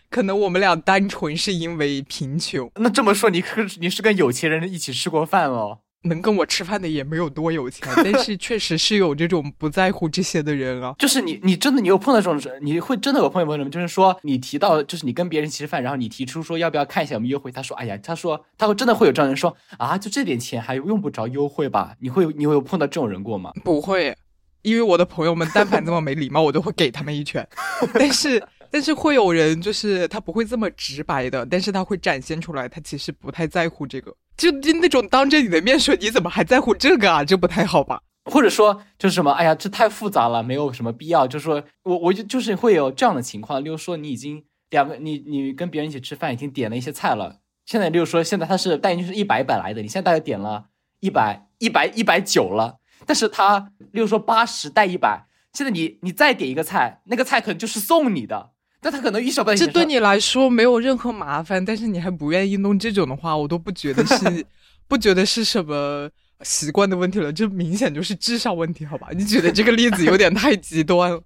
[0.10, 2.71] 可能我们俩单纯是因为贫穷。
[2.75, 5.82] 那这么说，你可你是跟有钱人一起吃过饭哦？
[6.03, 10.95] 能跟我吃饭的也没有多有钱，但是确实是有这种不在乎这些的人啊。
[10.99, 21.93] 就是你，你真的，你有碰到这种人，你会真的有朋友问什就是说你提到，就是你跟别人吃饭，然后你提出说要不要看一下我们优惠，他说，哎呀，他说他会真的会有这样人说啊，就这点钱还用不着优惠吧？
[21.99, 23.51] 你会你会有碰到这种人过吗？
[23.63, 24.15] 不会，
[24.62, 27.45] 因为我的朋友们但凡这么没礼貌，我都会给他们一拳。
[27.93, 38.01] 但是但是会有人就是他不会这么直白的，但是他会展现出来，他其实不太在乎这个，就就那种当着你的面说你怎么还在乎这个啊，这不太好吧？
[38.25, 41.25] 或者说就是什么，哎呀，这太复杂了，没有什么必要。
[41.25, 50.65] 就是说我我就就是会有这样的情况，例如说你已经两个你你跟别人一起吃饭，已经点了一些菜了，现在例如说现在他是带进去是一百一百来的，你现在大概点了
[50.99, 52.77] 一百一百一百九了，
[53.08, 64.45] 但是他例如说八十带一百，现在你你再点一个菜，那个菜可能就是送你的，但他可能预想不到这对你来说没有任何麻烦，但是你还不愿意弄这种的话，我都不觉得是
[64.87, 66.09] 不觉得是什么。
[66.41, 69.09] 习惯的问题了，这明显就是智商问题，好吧？
[69.11, 71.21] 你举的这个例子有点太极端了，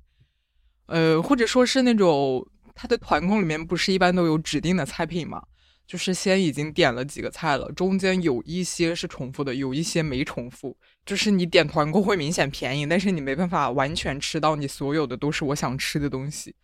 [0.87, 5.39] 呃，或者说是那种他的团购里面不是一般都有指定的菜品嘛？
[5.85, 10.75] 就是先已经点了几个菜了，中间有一些是重复的，有一些没重复。
[11.05, 16.55] 就是你点团购会明显便宜，但是你没办法完全吃到你所有的都是我想吃的东西。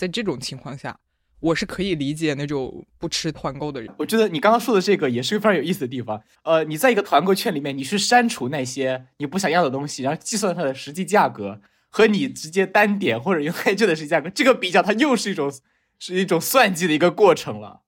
[0.00, 0.98] 在这种情况下。
[1.42, 3.90] 我是可以理解那种不吃团购的人。
[3.98, 6.22] 我觉得你刚刚说的这个也是个非常有意思的地方。
[6.44, 11.58] 呃，你在一个团购券里面，你去删除那些你不想要的东西，然后计算它的实际价格，
[11.88, 15.50] 和你直接单点或者用黑券的实际价格，这个比较，它又是一种
[15.98, 17.80] 是一种算计的一个过程了。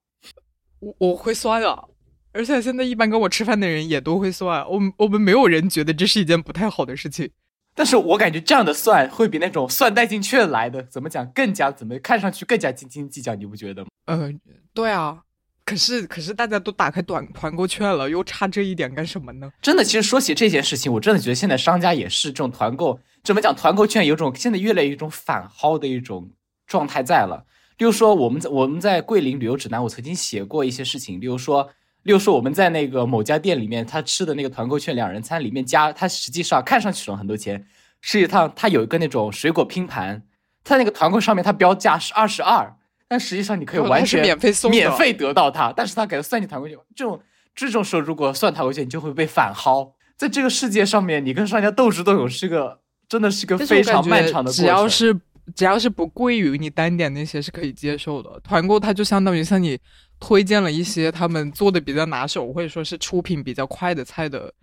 [0.79, 1.83] 我我会算啊，
[2.31, 4.67] 而且现在一般跟我吃饭的人也都会算。
[4.67, 7.29] 我我们没有人觉得这是一件不太好的事情。
[7.75, 13.89] 但是我感觉这样的算会比那种算代金券来的怎么讲更加怎么看上去更加斤斤计较，你不觉得吗？
[14.05, 14.31] 呃，
[14.73, 15.23] 对啊，
[15.65, 19.51] 可是可是大家都打开短团购券了，又差这一点干什么呢？
[19.61, 26.31] 真的，其实说起这件事情，我真的觉得现在商家也是这种团购，怎么讲团购券有种现在越来越一种反薅的一种
[26.67, 27.45] 状态在了。
[27.79, 31.69] 例如说我们在我们在桂林旅游指南，我曾经写过一些事情，例如说。
[32.03, 37.65] 例如说，我们在那个某家店里面，他吃的那个团购券两人餐里面加，他实际上看上去省很多钱。
[38.01, 40.21] 实际上，他有一个那种水果拼盘，
[40.65, 42.75] 他那个团购上面他标价是二十二，
[43.07, 45.71] 但实际上你可以完全免费送、免费得到它。
[45.73, 47.17] 但是他给他算进团购券，这种
[47.55, 49.89] 这种时候如果算团购券，你就会被反薅。
[50.17, 54.65] 在这个世界上面，你跟商家斗智斗勇是个真的是个非常漫长的过程。
[54.65, 55.17] 只要是
[55.55, 58.37] 只要是不贵于你单点那些是可以接受的。
[58.41, 59.79] 团购它就相当于像你。
[60.25, 64.53] 推荐了一些他们做的比较拿手，或者说是出品比较快的菜的。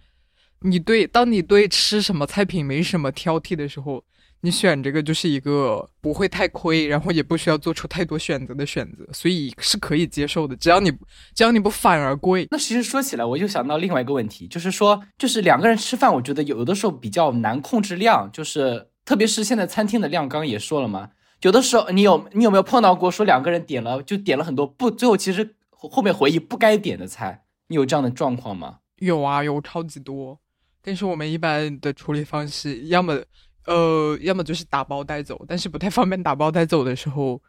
[0.61, 4.03] 你对，当你对吃什么菜品没什么挑剔的时候，
[4.41, 10.57] 你选这个就是一个不会太亏，然后也不需要做出太多选择的选择，所以是可以接受的。
[10.57, 10.91] 只要你
[11.35, 12.49] 只要你不反而贵。
[12.51, 21.11] 那其实说起来，我就想到另外一个问题，就是说，就是两个人吃饭，我觉得有的时候比较难控制量，就是特别是现在餐厅的量，刚刚也说了嘛。
[21.43, 28.81] 有的时候，你有你有没有碰到过说两个人点了就点了很多不最后其实后面回忆不该点的菜，你有这样的状况吗？
[28.97, 30.39] 有啊，有超级多。
[30.83, 33.19] 但是我们一般的处理方式，要么
[33.67, 35.43] 呃，要么就是打包带走。
[35.49, 37.41] 但是不太方便打包带走的时候，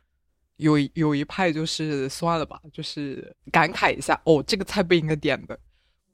[0.57, 5.59] 有有一派就是算了吧，就是感慨一下哦，这个菜不应该点的。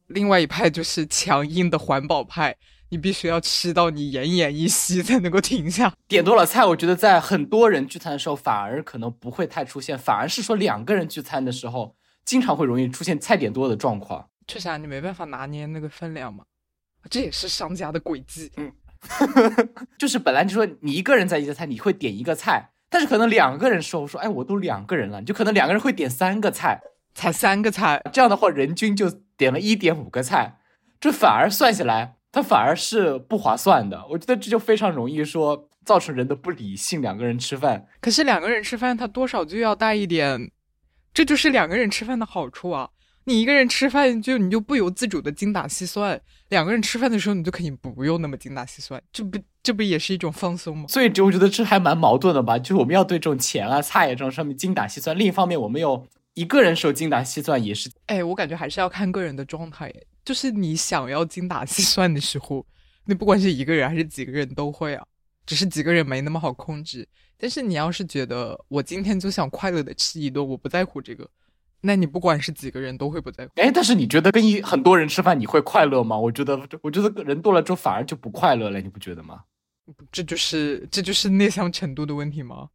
[0.07, 2.55] 另外一派就是强硬的环保派。
[2.89, 5.93] 你必须要吃到你奄奄一息才能够停下。
[6.07, 14.29] 点多了菜，我觉得在很多人聚餐的时候反而可能不会太出现，反而是说两个人聚餐的时候，经常会容易出现菜点多的状况。
[14.47, 16.45] 确实啊，你没办法拿捏那个分量嘛，
[17.09, 18.49] 这也是商家的诡计。
[18.55, 18.71] 嗯，
[19.99, 26.79] 就是本来就说你一个人在一个菜，你会点一个菜，但是可能两个人说说，哎，我都两个人了，你就可能两个人会点三个菜，
[27.13, 30.59] 才三个菜，这样的话人均就点了一点五个菜，
[31.01, 32.16] 这反而算下来。
[32.37, 37.01] 它反而是不划算的，我觉得这就非常容易说造成人的不理性。
[37.01, 40.51] 两个人吃饭，可是两个人吃饭，他多少就要带一点，
[41.11, 42.91] 这就是两个人吃饭的好处啊！
[43.23, 50.85] 你一个人吃饭就你就不由自主的精打细算，两个人吃饭的时候你就可以不用那么精打细算，这不这不也是一种放松吗？
[50.87, 59.91] 所以我觉得这还蛮矛盾的吧，就是我们要对这种钱啊、菜啊这种上面精打细算，另一方面我们又一个人时候精打细算也是，哎，我感觉还是要看个人的状态。
[60.27, 62.65] 就是你想要精打细算的时候，
[63.05, 65.07] 你不管是一个人还是几个人都会啊，
[65.45, 67.07] 只是几个人没那么好控制。
[67.37, 71.25] 但是你要是觉得我今天就想快乐的吃一顿，我不在乎这个，
[71.79, 73.53] 那你不管是几个人都会不在乎。
[73.55, 76.19] 哎，但是你觉得跟一很多人吃饭你会快乐吗？
[76.19, 79.43] 我觉得，我觉得人多了之后反而就不快乐了，你不觉得吗？
[80.11, 82.67] 这就是这就是内向程度的问题吗？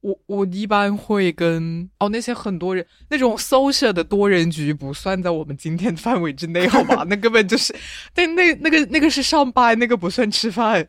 [0.00, 7.04] 我我一般会跟哦那些很多人那种 social 的多人局不算在我们今天范围之内，好吧？
[7.08, 7.74] 那根本就是，
[8.14, 10.88] 但那那个那个是上班，那个不算吃饭。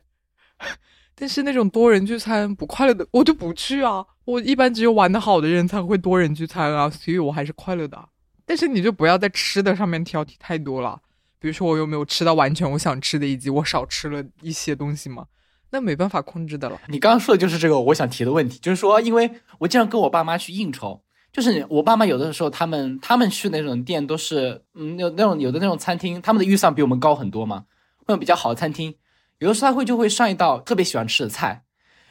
[1.15, 4.06] 但是那种多人聚餐不快乐的，我就不去啊。
[4.24, 8.10] 我一般只有玩的好的人才会多人聚餐啊，所以我还是快乐的。
[8.45, 11.02] 但是你就不要在吃的上面挑剔太多了，
[11.39, 15.26] 比如说我有没有吃到完全我想吃的，以及我少吃了一些东西吗？
[15.72, 16.80] 那没办法控制的了。
[16.88, 19.30] 你刚刚说的就是这个我想提的问题，就是说，因为
[19.60, 21.02] 我经常跟我爸妈去应酬，
[21.32, 27.66] 就是我爸妈有的时候他们他们去那种店都是，嗯，那那种有的那种餐厅，他们的预算比我们高很多嘛，
[28.08, 28.96] 那种比较好的餐厅，
[29.38, 31.64] 有的时候他会就会上一道特别喜欢吃的菜，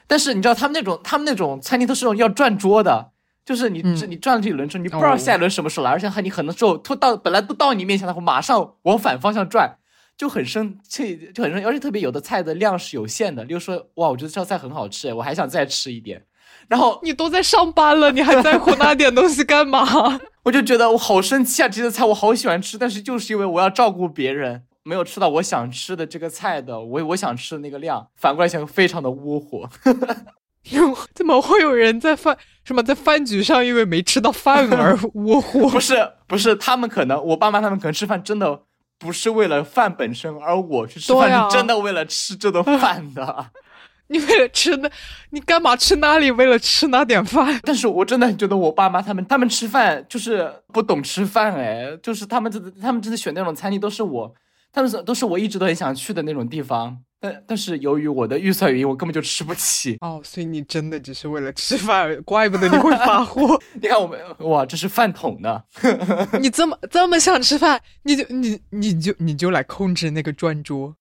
[0.07, 3.13] 但是你知道他们那种他们那种餐厅都是那种要转桌的。
[3.45, 9.79] 就是你，你转了这一轮之后，你不知道下一轮什么时候来，而且还你很多时候突到本来都到你面前，他会马上往反方向转，
[10.19, 11.65] 就很生气，就很生气。
[11.65, 16.25] 而且特别有的菜的量是有限的，例如说，哇，我觉得这道菜很好吃，我还想再吃一点。
[16.67, 20.21] 然后你都在上班了，你还在乎那点东西干嘛？
[20.45, 21.69] 我就觉得我好生气啊！
[21.69, 29.71] 这些菜我好喜欢吃，但是就是因为我要照顾别人，没有吃到我想吃的这个菜的我我想吃的那个量，反过来想非常的窝火。
[31.15, 35.69] 怎么会有人在饭什么在饭局上因为没吃到饭而窝火？
[35.71, 38.65] 不是不是，他们可能我爸妈他们可能吃饭真的
[38.99, 43.47] 不是为了饭本身，而我去吃饭是真的为了吃这顿饭的。
[44.11, 44.91] 你为了吃那，
[45.31, 46.31] 你干嘛吃那里？
[46.31, 47.61] 为了吃那点饭？
[47.63, 54.35] 但是我真的觉得我爸妈他们他们吃饭就是不懂吃饭哎，就是他们真的他们真的选那种餐厅都是我，
[54.73, 56.99] 他们都是我一直都很想去的那种地方。
[57.21, 63.61] 但但是由于我的预算原因，我根本就吃不起哦，所以你真的只是为了吃饭，怪不得你会发火。
[63.81, 65.63] 你看我们哇，这是饭桶呢。
[66.41, 70.95] 你这么这么想吃饭，你就你你就你就来控制那个转桌。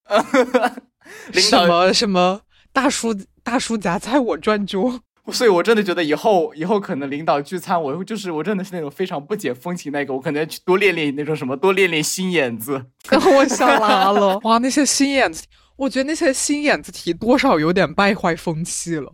[1.34, 2.42] 什么什么
[2.74, 5.00] 大叔大叔夹菜我转桌，
[5.32, 12.86] 所以我真的觉得以后以后可能领导聚餐，我就是我真的是那种非常不解风情那个，我可能要去多练练那种什么，多练练心眼子。
[13.12, 15.46] 我笑拉了，哇，那些心眼子。
[15.78, 19.14] 我觉得那些心眼子题多少有点败坏风气了，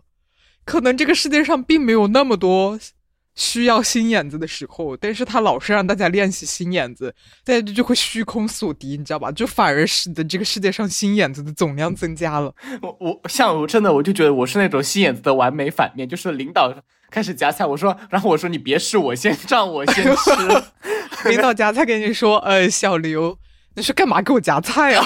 [0.65, 2.79] 可能这个世界上并没有那么多
[3.35, 9.31] 需要心眼子的时候，但是他老是让大家练习心眼子，大家就会虚空所敌，你知道吧？
[9.31, 12.53] 就反而使得这个世界上心眼子的总量增加了。
[12.81, 16.73] 我我像我真的我就觉得我是那种心眼子的完美反面，就是领导
[17.09, 21.29] 开始夹菜，我说，然后我说你别试，我先让我先吃。
[21.29, 23.37] 领导夹菜给你说，呃，小刘。
[23.75, 25.05] 你是干嘛给我夹菜啊？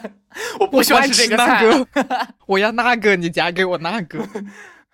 [0.60, 1.64] 我不喜欢吃这个菜，
[2.46, 4.18] 我要那个，你夹给我那个。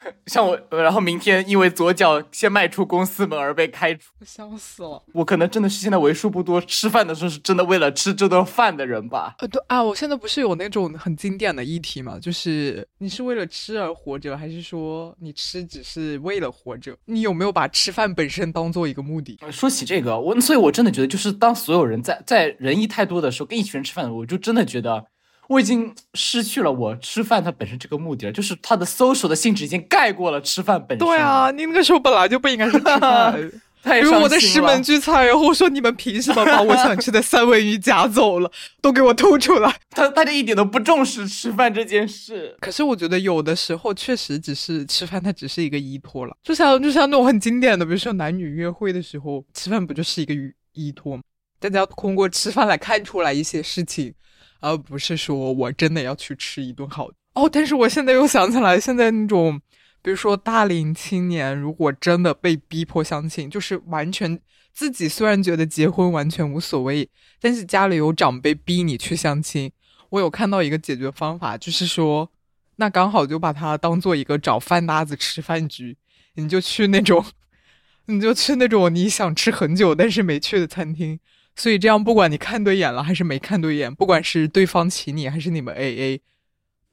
[0.26, 5.02] 像我，然后明天因为左脚先迈出公司门而被开除，笑死了。
[5.12, 9.34] 我可能真的是现在为数不多吃饭的时候是真的为了吃这顿饭的人吧？
[9.38, 16.96] 呃，对啊，我现在不是有那种很经典的议题嘛，就是你是为了吃而活着，还是说你吃只是为了活着？
[17.06, 19.38] 你有没有把吃饭本身当做一个目的？
[19.50, 25.06] 说起这个，我所以，我真的觉得，就是当所有人在在人一太多的时候，跟一群人吃饭，我就真的觉得。
[25.48, 31.06] 我已经失去了我吃饭它本身这个目的了，就是它的 social 的性质已经盖过了吃饭本身。
[31.06, 33.50] 对啊，你那个时候本来就不应该是吃饭。
[33.84, 38.50] 比如我在石门聚餐，然后我说你们凭什么把我想吃的三文鱼夹走了，
[38.82, 39.74] 都给我吐出来。
[39.90, 42.54] 他大家一点都不重视吃饭这件事。
[42.60, 46.36] 可是我觉得有的时候确实只是吃饭，它只是一个依托了。
[46.42, 51.22] 就像就像那种很经典的，比如说男女约会的时候，吃饭不就是一个依依托吗？
[51.60, 54.12] 大家通过吃饭来看出来一些事情。
[54.60, 59.60] 而不是说我真的要去吃一顿好哦，但是我现在又想起来，现在那种，
[60.02, 64.40] 比如说大龄青年，如果真的被逼迫相亲，就是完全
[64.74, 67.08] 自己虽然觉得结婚完全无所谓，
[67.40, 69.70] 但是家里有长辈逼你去相亲，
[70.10, 72.30] 我有看到一个解决方法，就是说，
[72.76, 75.96] 那刚好就把它当做一个找饭搭子吃饭局，
[76.34, 77.24] 你就去那种，
[78.06, 81.20] 你就去那种你想吃很久但是没去的餐厅。
[81.58, 86.22] 所以这样，不管你看对眼了还是没看对眼，不管是对方请你还是你们 A A，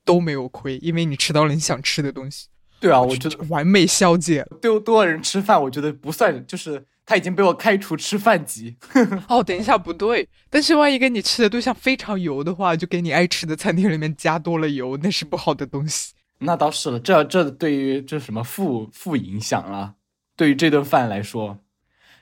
[0.03, 2.47] 都没有亏，因为你吃到了你想吃的东西。
[2.79, 4.43] 对啊，我觉得完美消解。
[4.59, 8.75] 对多少人吃饭，我觉得不算，就是他已经被我开除吃饭级。
[9.29, 10.27] 哦，等一下，不对。
[10.49, 16.13] 但是万一跟你吃的对象非常油的话，就给你爱吃的餐厅里面加多了油，那是不好的东西。
[16.39, 19.93] 那倒是了，这这对于这什么负负影响啊？
[20.35, 21.59] 对于这顿饭来说。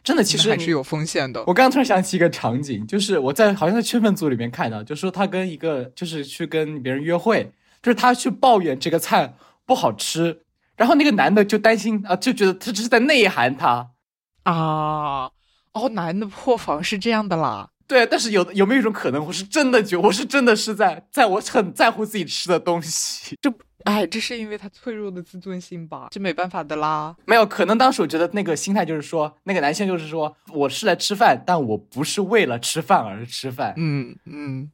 [0.04, 1.40] 真的，其实还是有风险的。
[1.48, 7.52] 我刚刚突然想起一个场景，就是我在好像在圈粉组里面看到，就说他跟一个就是去跟别人约会，
[7.82, 9.34] 就是他去抱怨这个菜
[9.66, 10.42] 不好吃，
[10.76, 13.92] 然后那个男的就担心啊，就觉得他这是在内涵他
[14.44, 15.30] 啊。
[15.72, 17.70] 哦，男的破防是这样的啦。
[17.88, 23.54] 对，但是有有没有一种可能，我是真的觉，我是真的是在在我很在乎自己吃的东西，就。
[23.86, 26.08] 哎，这是因为他脆弱的自尊心吧？
[26.12, 27.16] 这没办法的啦。
[27.26, 33.74] 没有，可能当时我觉得那个心态就是说，那个男性就是说，我是来吃饭，但我不是为了吃饭而吃饭。
[33.78, 34.72] 嗯嗯。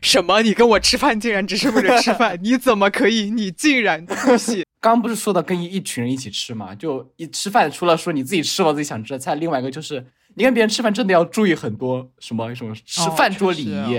[0.00, 0.42] 什么？
[0.42, 2.38] 你跟我吃饭竟然只是为了吃饭？
[2.42, 3.30] 你怎么可以？
[3.30, 4.64] 你竟然不行！
[4.80, 6.72] 刚不是说到跟一一群人一起吃嘛？
[6.74, 13.96] 就一吃饭，除了说你自己吃了自己想吃的菜，另外一个就是你跟别人吃饭真的要注意很多什么什么吃饭桌礼仪。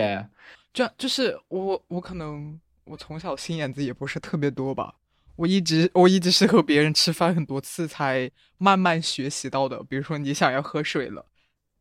[0.73, 2.57] 这就是我我可能。
[2.85, 4.95] 我从小心眼子也不是特别多吧。
[5.35, 9.81] 我一直我一直是和别人吃饭很多次才慢慢学习到的。
[9.89, 11.25] 比如说，你想要喝水了，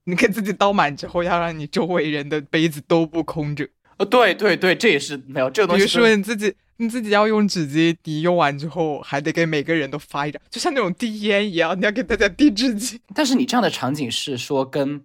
[0.05, 3.69] 你给自己倒满之后，要让你周围人的杯子都不空着。
[3.99, 5.85] 呃，对对对，这也是没有这个东西。
[5.85, 12.99] 比如说你自己你自己要用纸巾，你用完之后还得给每个人都发一张，就像那种递烟一样，你要给大家递纸巾。
[13.15, 15.05] 但是你这样的场景是说跟，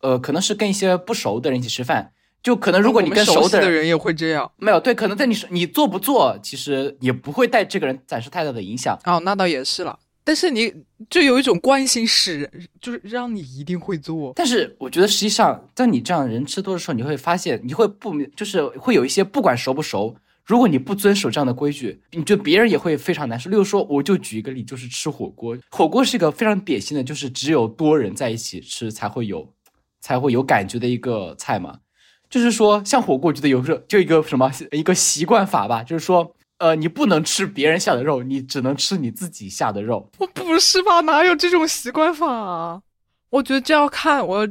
[0.00, 2.12] 呃，可能是跟一些不熟的人一起吃饭。
[2.46, 8.96] 就可能，如果你跟熟的人也会这样，没有对，可能在你你做不做，其实也不会带这个人产生太大的影响。
[9.02, 9.98] 哦，那倒也是了。
[10.22, 10.72] 但是你
[11.10, 12.48] 就有一种关心使，
[12.80, 14.32] 就是让你一定会做。
[14.36, 23.50] 但是我觉得实际上，在你这样人吃多的时候，你会发现，你会不就是会有一些不管熟不熟，如果你不遵守这样的规矩，你就别人也会非常难受。
[23.50, 29.52] 例如说，我就举一个例，就是吃火锅，火锅是一个非常典型的，就是只有多人在一起吃才会有
[30.00, 31.80] 才会有感觉的一个菜嘛。
[32.28, 40.10] 就是说，像火锅，我觉得有时候就一个什么一个习惯法吧，就是说，呃，你不能吃别人下的肉，你只能吃你自己下的肉。
[40.18, 41.00] 我不是吧？
[41.02, 42.26] 哪有这种习惯法？
[42.26, 42.82] 啊？
[43.30, 44.46] 我觉得这要看我，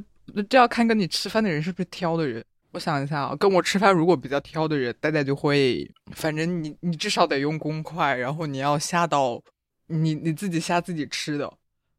[0.49, 2.43] 这要看跟你吃饭的人是不是挑的人。
[2.71, 9.41] 我想一下啊，跟我吃饭如果比较挑的人，大家就会，反正你你至少得用公筷，然后你要下到
[9.87, 11.51] 你你自己下自己吃的，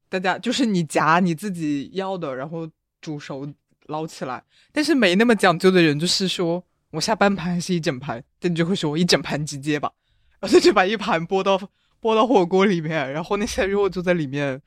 [0.09, 2.67] 大家就是你夹你自己要的，然后
[3.03, 3.47] 煮熟。
[3.89, 9.91] 捞起来，但是没那么讲究的人，就是说我下半盘还是一整盘，但你就会说我一整盘直接吧，
[10.41, 11.61] 然后就把一盘拨到
[12.01, 14.61] 拨到火锅里面，然后那些肉就在里面，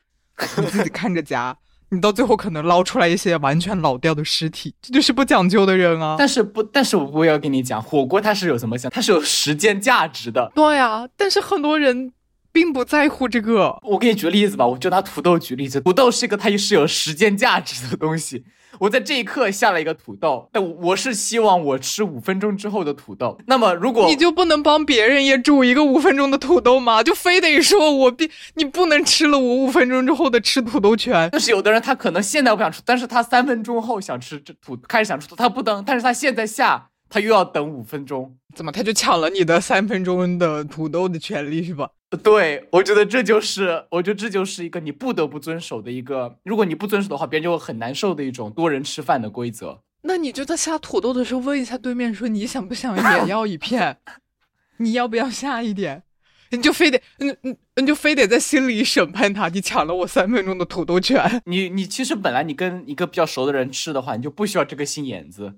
[0.57, 1.57] 你自己看着夹，
[1.89, 6.15] 你到最后可能捞出来一些完全老掉的尸体，这就是不讲究的人啊。
[6.17, 10.51] 但是不，但是我也要跟你讲，火锅它是有什么讲，它是有时间价值的。
[10.53, 12.11] 对呀，但是很多人
[12.52, 13.78] 并不在乎这个。
[13.84, 18.43] 我给你举个例子吧，我就拿土豆举例子，土豆是一个它也是有时间价值的东西。
[18.78, 23.38] 我在这一刻下了一个土豆，但我是希望我吃五分钟之后的土豆。
[23.47, 27.04] 那么，如果你就不能帮别人也煮一个五分钟的土豆吗？
[27.04, 31.30] 就非得说我必你不能吃了我五分钟之后的吃土豆权？
[31.32, 41.89] 就是有的人他可能现在不想吃，但是他三分钟后想吃这土，开始想吃土，他不等，但是他现在下，他又要等五分钟，怎么他就抢了你的三分钟的土豆的权利是吧？
[42.18, 49.82] 对，我觉得这就是，我觉得这就是一个你不得不遵守的一个，如果你不遵守的话，别人就会很难受的一种多人吃饭的规则。
[50.01, 53.97] 那你就在下土豆的时候问一下对面，说你想不想也要一片？
[54.78, 56.03] 你要不要下一点？
[56.51, 61.41] 你就非得，嗯嗯，你就非得在心里审判他，你抢了我三分钟的土豆权。
[61.45, 65.53] 你你其实本来你跟一个比较熟的人吃的话，你就不需要这个心眼子。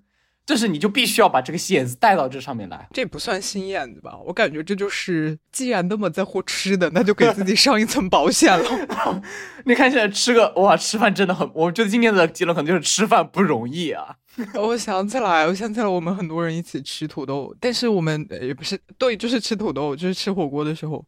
[0.52, 4.20] 这是你就必须要把这个心眼子带到这上面来，这不算心眼子吧？
[4.26, 8.70] 我感觉这就是，既然那么在乎吃的，那就给自己上一层保险了。
[9.64, 14.14] 你看现在吃个哇，吃饭真的很，我觉得今天的结论可能就是吃饭不容易啊。
[14.60, 21.06] 我想起来，我想起来，我们很多人一起吃土豆，但是我们也不是对，就是吃土豆，就是吃火锅的时候，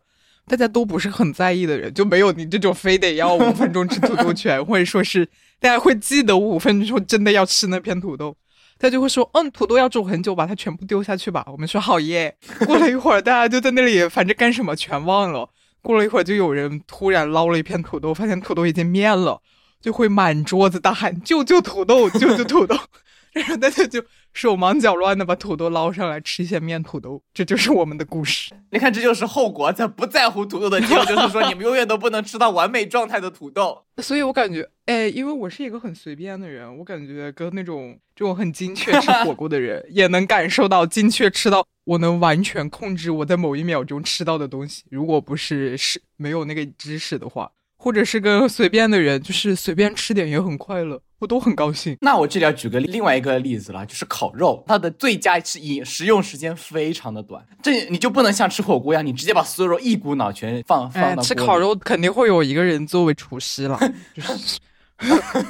[0.48, 5.28] 大家都不是很在意的人，就没有你这种非得要五分钟吃土豆拳，或者说是
[5.60, 8.38] 大家会记得五分钟真的要吃那片土豆。
[8.84, 11.46] 他就会说，嗯，土豆要煮很久，把它全部丢下去吧。
[11.50, 12.36] 我们说好耶。
[12.68, 15.48] 过了一会儿，大家就在那里，反正干什么全忘了。
[15.82, 19.40] 过了一会儿，就有人突然捞了一片土豆，发现土豆已经面了，
[19.80, 22.78] 就会满桌子大喊：“救救土豆，救救土豆！”
[23.32, 24.04] 然后大家就
[24.34, 28.52] 手忙脚乱的把土豆捞上来吃一些面土豆，这就是我们的故事。
[28.72, 29.72] 你看，这就是后果。
[29.72, 33.86] 在不在乎土豆的结果，就是说你们永远都不能吃到完美状态的土豆。
[34.02, 44.84] 所以我感觉，哎，因为我是一个很随便的人，我感觉跟那种这种很精确吃火锅的人，也能感受到精确吃到，我能完全控制我在某一秒钟吃到的东西。
[44.90, 47.52] 如果不是是没有那个知识的话。
[47.76, 51.98] 或者是跟随便的人，就是随便吃点也很快乐，我都很高兴。
[52.02, 61.24] 那我这里要举个另外一个例子了，就是烤肉，它的最佳是饮食用时间非常的短，这你就不能像吃火锅一样，你直接把所有肉一股脑全放放到。
[61.24, 63.80] 吃烤肉肯定会有一个人作为厨师了，
[64.14, 64.60] 就是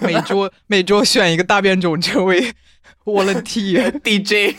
[0.01, 2.53] 每桌每桌选一个大变种成为
[3.03, 4.55] 我的 T DJ，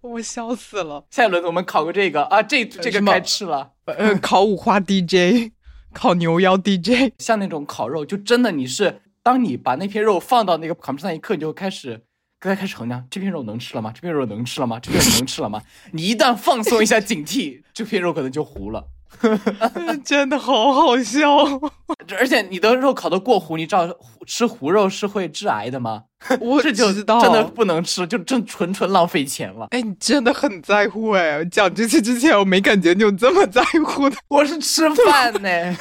[0.00, 1.04] 我笑死了。
[1.10, 5.52] 下一轮我们烤个这个啊，这这个该吃了，呃，烤五花 DJ。
[5.94, 12.04] 烤牛腰 DJ，像那种烤肉，就真的你是，当你把那片肉放到那个烤盘上一刻，你就开始，
[12.38, 13.90] 刚开始衡量这片肉能吃了吗？
[13.90, 14.78] 这片肉能吃了吗？
[14.78, 15.62] 这片肉能吃了吗？
[15.92, 18.90] 你一旦放松一下警惕，这片肉可能就糊了。
[20.04, 21.36] 真的好好笑，
[22.18, 23.88] 而且你的肉烤的过糊，你知道
[24.26, 26.02] 吃糊肉是会致癌的吗？
[26.40, 29.66] 我这就知道，真的不能吃，就真纯纯浪费钱了。
[29.70, 31.44] 哎，你真的很在乎哎！
[31.44, 34.16] 讲这些之前我没感觉你有这么在乎的。
[34.28, 35.76] 我是吃饭呢，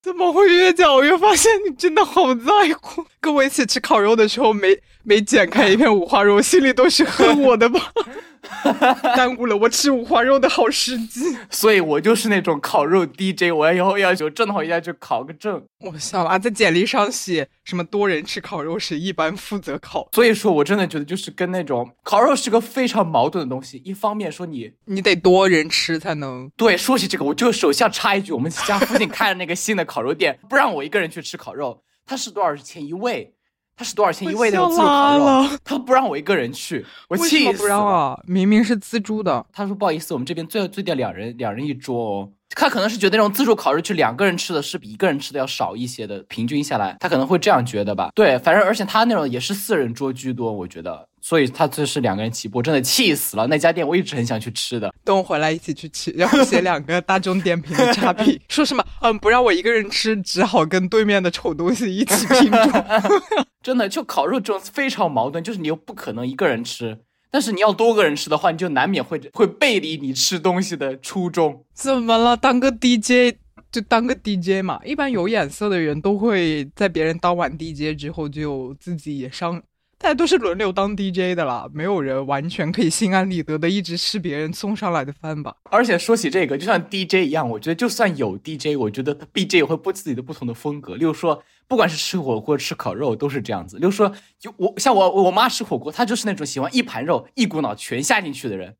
[0.00, 3.04] 怎么会越讲越发现你真的好在乎？
[3.20, 4.68] 跟我一起吃烤肉的时候没
[5.04, 7.80] 没剪开一片五花肉，心里都是恨我的吧？
[9.16, 11.36] 耽误了我吃五花肉的好时机。
[11.50, 15.62] 所以我就是那种烤肉 DJ，我要以后要求正好，要去考个证。
[15.80, 23.80] 我想啊，在简历上写什么多人吃烤肉时一般负责烤，所以说我真的觉得就是跟那种烤肉是个非常矛盾的东西。
[23.84, 26.76] 一方面说你你得多人吃才能对。
[26.76, 33.32] 说起这个，我就首先插一句，我们家附近开了那个新的烤肉店，不让我一个人去吃烤肉，它是多少钱一位？
[33.76, 35.58] 它是多少钱一位的自助烤肉？
[35.64, 38.22] 他不让我一个人去，我气死了！
[38.26, 39.44] 明明是自助的。
[39.52, 42.30] 他说不好意思，我们这边最最低两人两人一桌哦。
[42.50, 48.10] 他可能是觉得那种自助烤肉去两个人吃的是比一个人吃的要少一些的，平均下来他可能会这样觉得吧。
[48.14, 51.08] 对，反正而且他那种也是四人桌居多，我觉得。
[51.26, 53.46] 所以他这是两个人起步，真的气死了。
[53.46, 56.10] 那家店我一直很想去吃的，等我回来一起去吃。
[56.10, 62.60] 然后写两个大众点评的差评， 说什么嗯不让我一个人吃，只好跟对面的丑东西一起拼桌。
[63.64, 66.98] 真的，就烤肉这种非常矛盾，就是你又不可能一个人吃，
[67.30, 71.64] 但是你要多个人吃的话，你就难免会会背离你吃东西的初衷。
[71.72, 72.36] 怎么了？
[72.36, 73.38] 当个 DJ
[73.72, 74.78] 就当个 DJ 嘛。
[74.84, 79.62] 一般有眼色的人都会在别人当完 DJ 之后，就自己也上。
[80.04, 85.56] 大家都是轮流当 DJ 的啦，没有人完全可以心安理得的一直吃别人送上来的饭吧。
[85.70, 90.96] 而且说起这个，就像 DJ 一样，我觉得就算有 DJ，我觉得 DJ 也会播自己的不同的风格。
[90.96, 93.78] 例如说，不管是吃火锅、吃烤肉，都是这样子。
[93.78, 98.76] 例如说，就我像我我妈吃火锅，她就是那种喜欢一盘肉一股脑全下进去的人，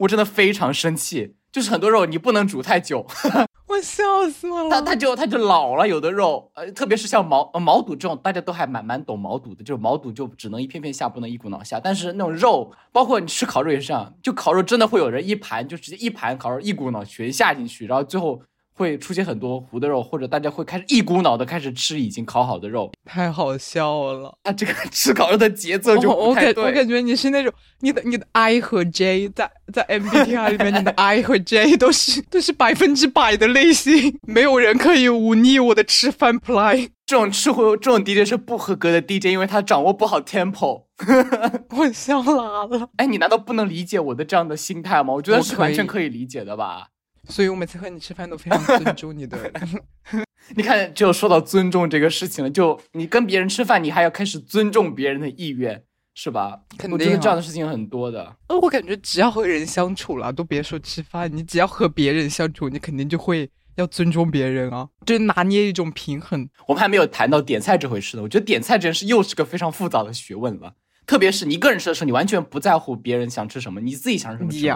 [0.00, 1.36] 我真的非常生气。
[1.56, 3.06] 就是很多肉你不能煮太久。
[3.66, 11.80] 我笑死了，它它就它就老了，有的肉，呃，特别是像毛毛肚这种，大家都还蛮蛮懂毛肚的，就是毛肚就只能一片片下，不能一股脑下。
[11.80, 18.42] 但是那种肉，包括你吃烤肉也是这样，就烤肉真的会有人一盘就直接一盘烤肉一股脑全下进去，然后最后。
[18.76, 24.36] 会出现很多糊的肉，或者大家会开始一股脑的开始吃已经烤好的肉，太好笑了。
[24.42, 26.62] 啊，这个 吃烤肉的节奏就不太对。
[26.62, 27.50] 我感觉你是那种
[27.80, 36.90] 你的你的 I 和 J 在在 MBTI 里面，你的 I 和 J 都是都是百分之百的类型，没有人可以忤逆我的吃饭 play。
[37.06, 40.86] 这种吃货这种 DJ 是不合格的 DJ，因为他掌握不好 tempo。
[41.70, 42.88] 我笑拉了。
[42.96, 45.14] 哎，你难道不能理解我的这样的心态吗？
[45.14, 46.88] 我觉得是完全可以理解的吧。
[47.28, 49.38] 所以我每次和你吃饭都非常尊重你的。
[50.54, 55.82] 你看，就说到尊重这个事情了，就你跟别人吃饭，你还要开始尊重别人的意愿，
[56.14, 56.60] 是吧？
[56.78, 56.92] 肯定。
[56.92, 58.36] 我觉得这样的事情很多的。
[58.46, 66.48] 呃，我感觉只要和人相处了，都别说吃饭，你只要和别人相处，你肯定就会要尊重别人啊，就拿捏一种平衡。
[66.68, 70.74] 我们还没有谈到点菜这回事呢，我觉得点菜这件事又是个非常复杂的学问了。
[71.06, 74.68] 特别是你一个人吃的时候，你完全不在乎别人想吃什么，你自己想吃什么吃。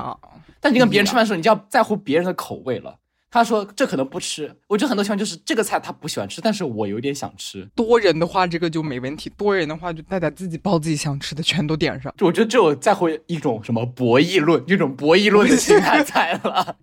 [0.60, 2.96] 但你跟别人吃饭的时候，你就要在乎别人的口味了。
[3.32, 7.64] 他说这可能不吃，我觉得很多情况就是这个菜他不喜欢吃，但是我有点想吃。
[7.76, 12.12] 多人的话这个就没问题，多人的话就大家自己包自己想吃的，全都点上。
[12.16, 16.76] 就我觉得只有在乎一种什么博弈论，一种博弈论的心态在了。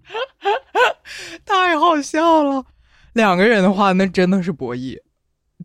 [1.45, 2.63] 太好笑了，
[3.11, 4.97] 两个人的话那真的是博弈。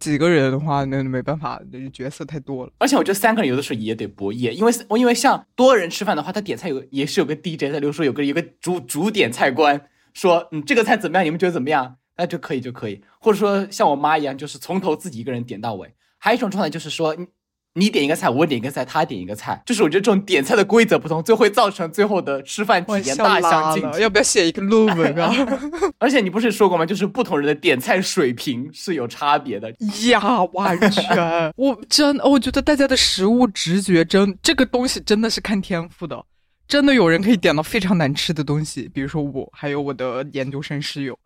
[0.03, 2.73] 几个人的话，那没办法，那角色太多了。
[2.79, 9.81] 而且我觉得三个人有的时候也得博弈，因为我因为像多人吃饭的话，他点菜有也是有个 DJ，在比如说有个有个主主点菜官
[10.13, 11.25] 说，嗯，这个菜怎么样？
[11.25, 11.97] 你们觉得怎么样？
[12.17, 13.03] 那就可以就可以。
[13.21, 15.95] 或者说像我妈一样，就是从头自己一个人点到尾。
[16.19, 17.17] 还有一种状态就是说。
[17.75, 24.01] 你点一个菜，我点一个菜，他点一个菜，就是我觉得这种点菜的规则不同，就会造成最后的吃饭体验大相径庭。
[24.01, 25.33] 要不要写一个论文啊？
[25.99, 26.85] 而且你不是说过吗？
[26.85, 29.71] 就是不同人的点菜水平是有差别的
[30.11, 31.53] 呀，完全。
[31.57, 36.23] 我真，我觉得大家的食物直觉真这个东西真的是看天赋的。
[36.69, 41.19] 真的有人可以点到非常难吃的东西，比如说我，还有我的研究生室友。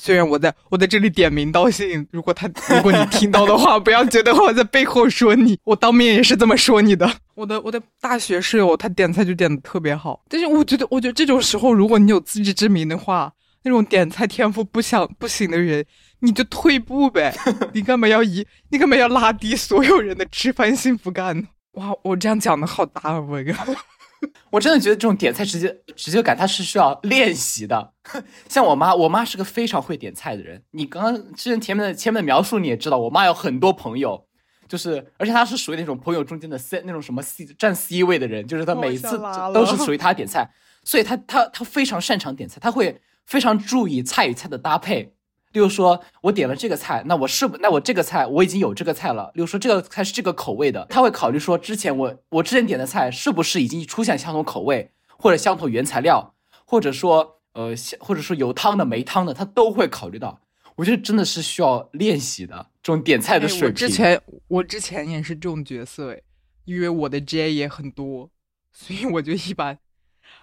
[0.00, 7.10] 虽然我在我在这里点名道姓，如果他如果你听到的话， 不要觉得我在背后说你，我当面也是这么说你的。
[7.34, 13.32] 我的我的大学室友他点菜就点的特别好，但是我觉得我觉得这种时候，如果你有自知之明的话，
[13.64, 15.84] 那种点菜天赋不想不行的人，
[16.20, 17.34] 你就退步呗。
[17.74, 21.48] 你干嘛要一你干嘛要拉低所有人的吃饭幸福感呢？
[21.72, 23.38] 哇，我这样讲的好大啊，我
[24.50, 27.92] 我真的觉得这种点菜直接直接感，它是需要练习的。
[28.48, 30.62] 像我妈，我妈是个非常会点菜的人。
[30.70, 34.26] 你刚刚之前前面的前面的描述，你也知道，我妈有很多朋友，
[34.68, 39.20] 就是而且她是属于那种朋友中间的 C 那种什么 C 占 C 位的人，就是她每次
[39.52, 40.50] 都是属于她点菜，
[40.84, 45.14] 所以她她她非常擅长点菜，她会非常注意菜与菜的搭配。
[45.52, 49.30] 例如说，我点了这个菜，那我是不那我这个菜我已经有这个菜了。
[49.34, 56.34] 例如说，这个菜是这个口味的，他会考虑说，之前我我之前点的菜是不是已经出现相同口味，或者相同原材料，
[56.66, 60.40] 或者说呃，或者说有汤的没汤的，他都会考虑到。
[60.76, 63.66] 我觉得真的是需要练习的这种点菜的水平。
[63.66, 66.22] 我之前我之前也是这种角色诶，
[66.66, 68.30] 因为我的 J 也很多，
[68.70, 69.80] 所以我就一般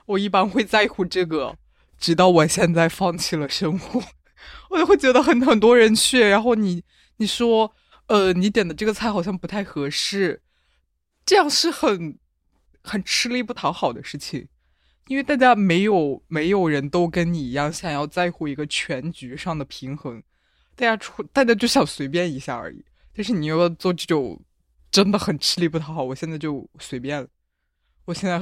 [0.07, 1.55] 我一般会在乎这个，
[1.97, 4.03] 直到我现在放弃了生活，
[4.72, 6.84] 我就会觉得很很多人去，然后你
[7.16, 7.74] 你说，
[8.07, 10.41] 呃，你点的这个菜好像不太合适，
[11.26, 12.20] 这样是很
[12.84, 14.49] 很吃力不讨好的事情，
[15.07, 20.21] 因为大家没有没有人都跟你一样想要在乎一个全局上的平衡，
[20.75, 22.83] 大家出大家就想随便一下而已，
[23.15, 24.41] 但是你又要做这种
[24.91, 27.27] 真的很吃力不讨好，我现在就随便了，
[28.05, 28.41] 我现在。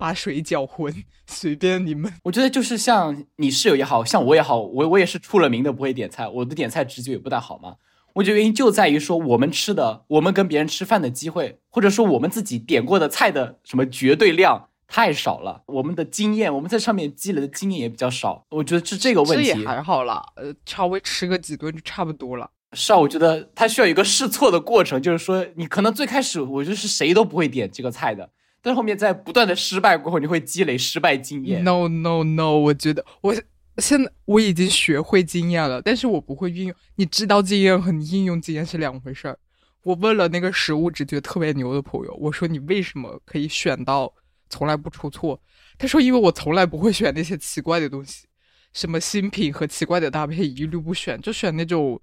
[0.00, 2.10] 把水搅浑，随便你们。
[2.22, 7.76] 我觉得就是像你室友也好像我也好，我我也是出了名的不会点菜，我的点菜直觉也不大好嘛。
[8.14, 18.44] 我觉得原因就在于说我们吃的，我们跟别人吃饭的机会，或者说我们自己点过的菜的什么绝对量太少了，我们的经验，我们在上面积累的经验也比较少。
[18.50, 19.52] 我觉得是这个问题。
[19.52, 22.50] 这也还好啦，呃，稍微吃个几顿就差不多了。
[22.72, 28.28] 是啊，我觉得它需要一个试错的过程，就是说你可能最开始我就是谁都不会点这个菜的。
[28.60, 31.62] 但是后面在不断的失败过后，你会积累失败经验。
[31.62, 33.32] No no no，我觉得我
[33.78, 36.74] 现在我已经学会经验了，但是我不会运用。
[36.96, 39.38] 你知道经验和你应用经验是两回事儿。
[39.82, 44.12] 我问了那个食物直觉特别牛的朋友，我说你为什么可以选到
[44.50, 45.40] 从来不出错？
[45.78, 48.26] 他说因为我从来不会选那些奇怪的东西，
[48.74, 51.98] 什么新品和奇怪的搭配一律不选，就选那种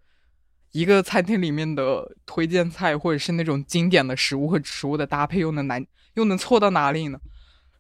[0.72, 5.86] 一个餐厅里面的推荐菜，或者是那种经典的食物和食物的搭配又能难。
[6.16, 7.20] 又能错到哪里呢？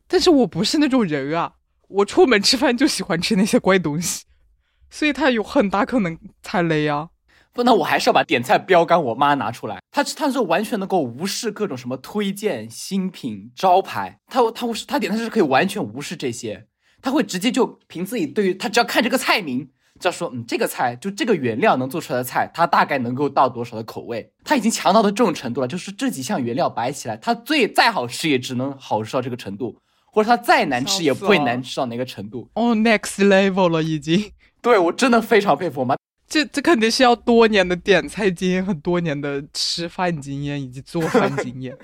[0.08, 1.56] 但是我不是那种人啊！
[1.88, 4.26] 我出门吃饭就喜欢吃那些怪东西，
[4.92, 7.10] 所以他有很大可能踩雷啊！
[7.58, 9.80] 不，那我还是要把点菜标杆我妈拿出来。
[9.92, 16.68] 她她是完全能够无视各种什么推荐、新品、招牌，她她她点菜是可以完全无视这些，
[17.02, 19.68] 她会直接就凭自己对于她只要看这个菜名。
[20.00, 24.32] 就说，嗯，这个菜就这个原料能做出来的菜，它大概能够到多少的口味？
[24.44, 29.76] 它已经强到的这种程度了，就是这几项原料摆起来，它最再好吃也只能好吃到这个程度，
[30.12, 32.48] 或者它再难吃也不会难吃到哪个程度。
[32.54, 34.32] 哦，next level 了已经。
[34.62, 35.96] 对我真的非常佩服我妈，
[36.28, 41.78] 这这肯定是要多年的点菜经验和多年的吃饭经验以及做饭经验，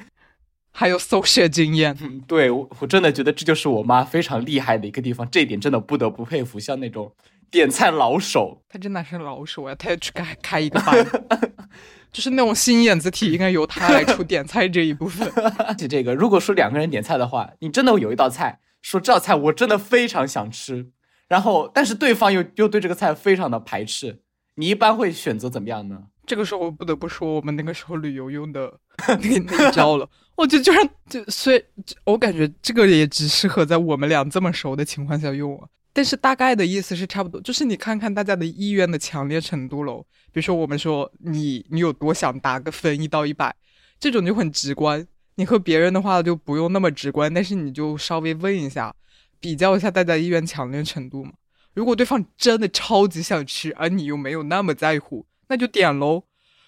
[0.72, 1.98] 还有搜血经验。
[2.02, 6.60] 嗯，对我我真的觉得这就是我妈非常厉害的一个地方，这一点真的不得不佩服。
[6.60, 7.14] 像那种。
[7.52, 9.76] 点菜老手，她真的是老手呀！
[9.76, 11.06] 她要去开开一个班，
[12.12, 15.32] 就是那种心眼子体，应该由她来出点菜这一部分。
[15.78, 20.89] 就这个，如果说两个人点菜的话，你真的有一道菜，说这道菜我真的非常想吃，
[21.28, 24.24] 然后但是对方又又对这个菜非常的排斥，
[24.56, 26.04] 你一般会选择怎么样呢？
[26.26, 31.64] 这个时候我不得不说我们那个时候旅游用的 那那招了，我就就让就虽
[32.06, 35.68] 我感觉这个也只适合在我们俩这么熟的情况下用啊。
[35.91, 40.04] 但是大概的意思是差不多，就是你看看大家的意愿的强烈程度喽。
[40.32, 43.54] 比如说，我们说你你有多想打个分一到一百，
[43.99, 45.06] 这种就很直观。
[45.36, 48.95] 你和别人的话就不用那么直观，但是你就稍微问一下，
[49.39, 51.34] 比较一下大家意愿强烈程度嘛。
[51.74, 56.24] 如果对方真的超级想吃，而你又没有那么在乎，那就点喽。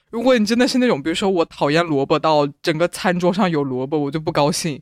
[0.09, 4.81] 如果你真的是那种，比如说我讨厌萝卜到整个餐桌上有萝卜我就不高兴。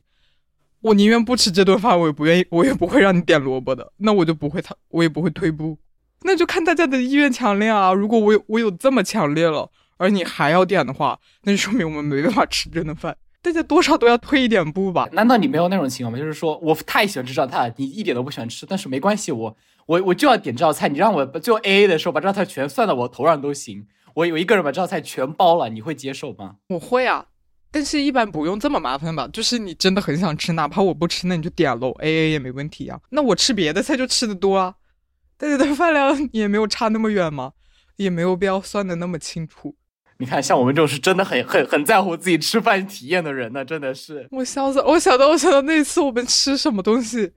[0.80, 3.92] 我宁愿不吃这顿饭，我也不愿意，我也不会让你点萝卜的。
[3.96, 5.78] 那我就不会，他我也不会退步。
[6.22, 7.92] 那就看大家的意愿强烈啊。
[7.92, 13.16] 如果我有我有这么强烈了，而你还要点的话，那就说明我们没办法吃这顿饭。
[13.40, 15.08] 大家多少都要退一点步吧？
[15.12, 16.18] 难道你没有那种情况吗？
[16.18, 19.56] 就是说我太喜欢吃这道菜，你一点都不喜欢吃，但是没关系，我
[19.86, 20.88] 我我就要点这道菜。
[20.88, 23.86] 你让我最后 A A 的时候把这道菜全算到我头上都行。
[24.14, 26.56] 我有一个人把这道菜全包了，你会接受吗？
[26.68, 27.26] 我会啊。
[27.70, 29.26] 但是，一般不用这么麻烦吧？
[29.32, 33.00] 就是你真的很想吃，哪怕我不吃，那你就点喽，A A 也没问题啊。
[33.10, 34.74] 那我吃别的菜就吃的多啊，
[35.36, 37.54] 大家的饭量也没有差那么远嘛，
[37.96, 39.74] 也没有必要算的那么清楚。
[40.18, 44.28] 你看，像我们这种是真的很很很在乎自己吃饭体验的人呢，真的是。
[44.30, 47.32] 我笑死，我想到我想到那次我们吃什么东西，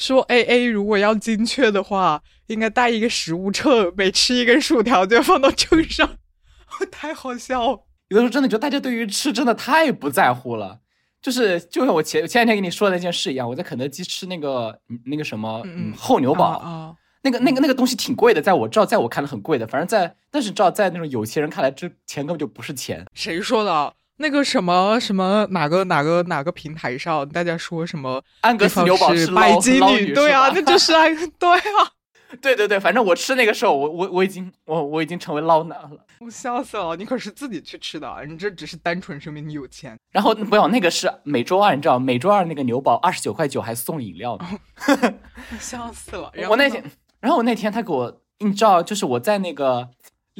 [0.00, 6.16] 说 A A 如果要精确的话，应该带一个食物秤，每吃一根薯条就要放到秤上，
[6.90, 7.84] 太好笑。
[8.08, 10.80] 有的时候真的觉得大家对于吃真的太不在乎了，
[11.20, 23.04] 就是就像我前前两天跟你说的那件事一样，我在肯德基吃那个那个什么嗯厚牛堡，啊那个那个那个东西挺贵的，在我知道在我看来很贵的，反正在但是知道在那种有钱人看来，这钱根本就不是钱。
[23.12, 23.92] 谁说的？
[24.20, 30.12] 那个什么什么哪个哪个哪个平台上大家说什么安格斯牛堡是百金女？
[30.12, 31.92] 对啊，那就是安 对啊。
[32.40, 35.90] 对对对，反正我吃那个时候，我我我已经我我已经成为捞男了，
[36.20, 36.94] 我笑死了！
[36.94, 39.98] 你可是自己去吃的，你这只是单纯说明你有钱。
[40.12, 45.14] 然后不要那个是每周二，你知道每周二那个牛堡二十九块九还送饮料呢，
[45.58, 46.30] 笑死了！
[46.48, 46.84] 我那天，
[47.20, 49.88] 然后我那天他给我，你知道，就是我在那个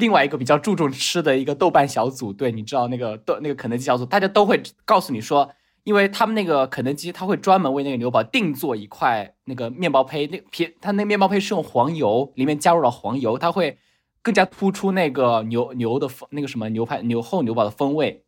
[0.01, 5.49] 另外一个比较注重吃的一个豆瓣小组，对，你知道那个豆那个肯德基小组，大家都会告诉你说。
[5.83, 13.79] 因为他们那个肯德基，他会专门为那个牛堡定做一块那个面包胚，那皮它那面包胚是用黄油，里面加入了黄油，它会
[14.21, 18.23] 更加突出那个牛牛的风那个什么牛排牛厚牛堡的风味。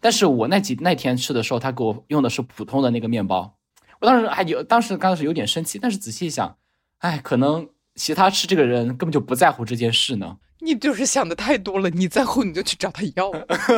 [0.00, 3.56] 但是我那几那天吃的时候，他给我用的是普通的那个面包，
[4.00, 6.58] 我当时还有当时刚开始有点生气，但是仔细一想，
[6.98, 10.38] 哎，可能其他吃这个人根本就不在乎这件事呢。
[10.60, 13.30] 你就是想的太多了，你在乎你就去找他要。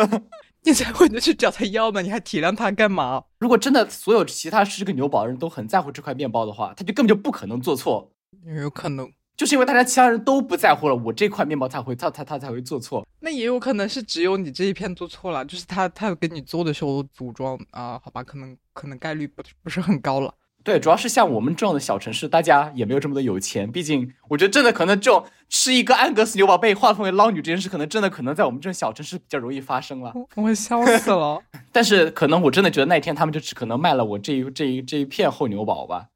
[0.63, 3.25] 你在乎你就去找他要嘛，你还体谅他干嘛？
[3.39, 8.13] 如果真的所有其他吃这个牛堡的人都很在乎这块面包的话，他就根本就不可能做错。
[8.45, 13.07] 也有可能，就是因为大家其他人都不在乎了，我这块面包才会他他他才会做错。
[13.21, 20.35] 那也有可能是只有你这一片做错了，就是他他给你做的时候组装啊，好吧，可能可能概率不不是很高了。
[20.63, 23.71] 对，主要是像我们这样的小城市，大家也没有这么的有钱。
[23.71, 30.13] 毕竟，我觉得真的可能这种吃一个安格斯牛堡被划分为捞女这件事，可能真的可能在我们这种小城市比较容易发生了。
[30.37, 31.41] 我笑死了。
[31.73, 36.07] 但是，可能我真的觉得那一天他们就只可能卖了我这一这一这一片厚牛堡吧。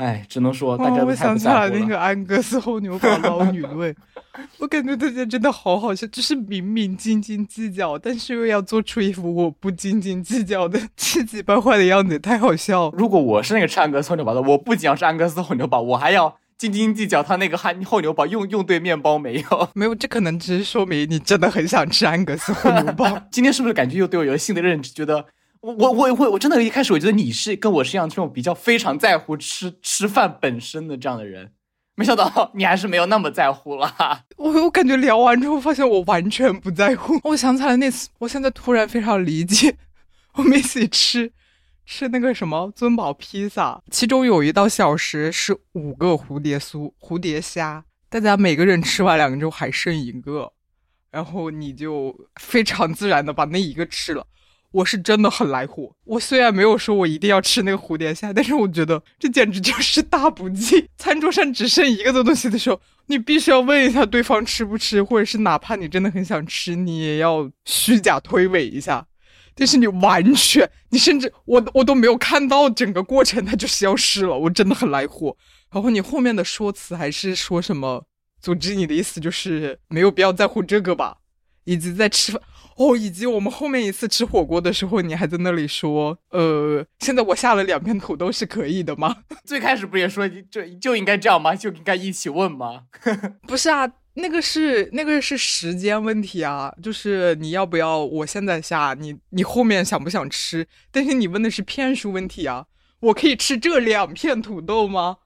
[0.00, 1.78] 哎，只能说大家都太不在乎了。
[1.78, 3.94] 那个安格斯厚牛堡捞女论，
[4.58, 12.90] 我感觉大家真的好好笑，就是明明斤斤计较，但是又要做出一副我不斤斤计较的气急败坏的样子，太好笑。
[12.96, 19.68] 如果我是那个吃安格斯厚牛堡的，我不仅要是安格斯厚牛堡，我还要斤斤计较他那个憨厚牛堡用用对面包没有？
[19.76, 23.20] 没有，这可能只是说明你真的很想吃安格斯厚牛堡。
[23.30, 24.92] 今天是不是感觉又对我有了新的认知？
[24.94, 25.26] 觉得。
[25.60, 31.52] 我我我我真的一开始我觉得你是跟我是一样这种比较非常在乎吃吃饭本身的这样的人，
[31.96, 33.94] 没想到 你还是没有那么在乎了。
[34.38, 37.20] 我我感觉聊完之后发现我完全不在乎。
[37.24, 39.76] 我想起来那次，我现在突然非常理解，
[40.34, 41.30] 我们一起吃
[41.84, 50.54] 吃那个什么尊宝披萨，其中有一道小食是五个蝴蝶酥蝴蝶虾，大家每个人吃完两个之后还剩一个，
[51.10, 54.26] 然后你就非常自然的把那一个吃了。
[54.72, 55.90] 我是真的很来火。
[56.04, 60.88] 我虽然没有说我一定要吃那个蝴蝶虾，但是我觉得这简直就是大补剂。
[60.96, 69.06] 餐桌上只剩一个的东西的时候，你必须要问一下对方吃不吃，或者是哪怕你真的很想吃，你也要虚假推诿一下。
[69.54, 74.38] 但是你完全，你甚至我我都没有看到整个过程，它就消失了。
[74.38, 75.36] 我真的很来火。
[75.72, 78.06] 然后你后面的说辞还是说什么？
[78.40, 81.18] 总之你的意思就是没有必要在乎这个吧？
[81.64, 82.40] 以及在吃饭。
[82.80, 89.14] 哦，以及我们后面一次吃火锅的时候，你还在那里说，呃，现在我下了两片土豆是可以的吗？
[89.44, 91.54] 最开始不也说就就应该这样吗？
[91.54, 92.84] 就应该一起问吗？
[93.46, 100.66] 不是啊，那个是那个是时间问题啊，就是你要不要我现在下，你你后面想不想吃？
[100.90, 102.64] 但是你问的是片数问题啊，
[103.00, 105.18] 我可以吃这两片土豆吗？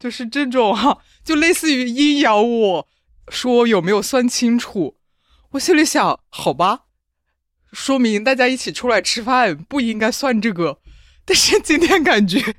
[0.00, 2.88] 就是这种哈，就类似于阴阳我
[3.28, 4.96] 说有没有算清楚？
[5.52, 6.86] 我心里想，好吧。
[7.72, 10.78] 说明大家一起出来吃饭不应该算这个，
[11.24, 12.54] 但是今天感觉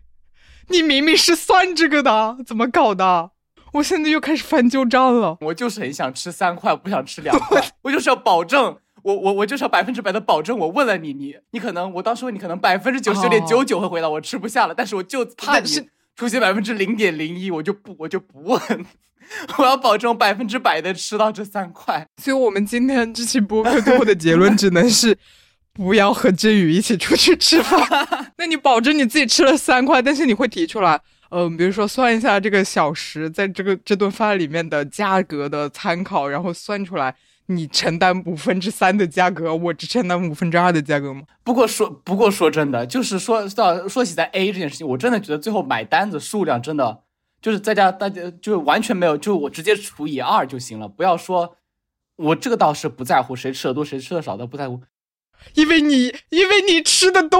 [0.67, 3.31] 你明明是算这个的，怎么搞的？
[3.73, 5.37] 我现在又开始翻旧账了。
[5.41, 7.63] 我就是很想吃三块，不想吃两块。
[7.83, 10.57] 我就是要保证，我我我就是要百分之百的保证。
[10.57, 18.59] 我问了你，你你可能，我当时问你，可能百分之九十九点九九会回答我吃不下了，但是我就怕你出现百分之零点零一，我就不我就不问。
[19.57, 25.17] 我要保证百分之百的吃到这三块，所以我们今天这期播客最后的结论只能是，
[25.73, 28.07] 不要和振宇一起出去吃饭。
[28.37, 30.99] 那你保证你自己吃了三块，但是你会提出来，
[31.31, 37.13] 嗯，比如说算一下这个小时在这个这顿饭里面的价格的参考，然后算出来
[37.47, 41.21] 你承担五分之三的价格，我只承担五分之二的价格吗？
[41.43, 47.01] 不过说不过说真的，就是说到说起在 A 这件事情，我真的觉得最后买单的数量真的。
[47.41, 50.87] 就是在家，大家就是完全没有，就我直接除以二就行了。
[50.87, 51.57] 不要说，
[52.15, 54.81] 我这个倒是不在乎谁吃的多谁吃的少，都不在乎，
[55.53, 57.39] 因为你因为你吃的多。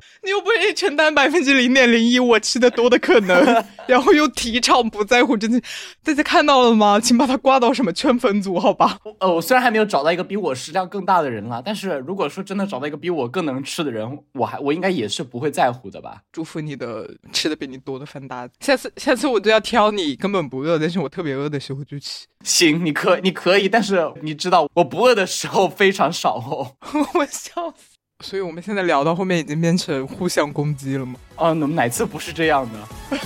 [0.22, 5.60] 你又不愿意承担百分之零点零一我吃的多的可能， 然后又提倡不在乎，真的，
[6.02, 6.98] 大家看到了吗？
[7.00, 8.98] 请把它挂到什么圈粉组，好吧？
[9.20, 16.22] 呃，我虽然还没有找到一个比我食量更大的人了，但是如果说真的找到一个比我更能吃的人，我还我应该也是不会在乎的吧？
[16.32, 22.26] 祝福你的吃的比你多的饭搭子，下次下次我就要挑你根本不饿，但是我特别饿的时候就吃。
[22.44, 26.76] 行，你可你可以，但是你知道我不饿的时候非常少哦。
[27.14, 27.97] 我笑死。
[28.24, 31.14] 所以我们现在聊到后面已经变成互相攻击了吗？
[31.36, 32.78] 啊，我们哪次不是这样的？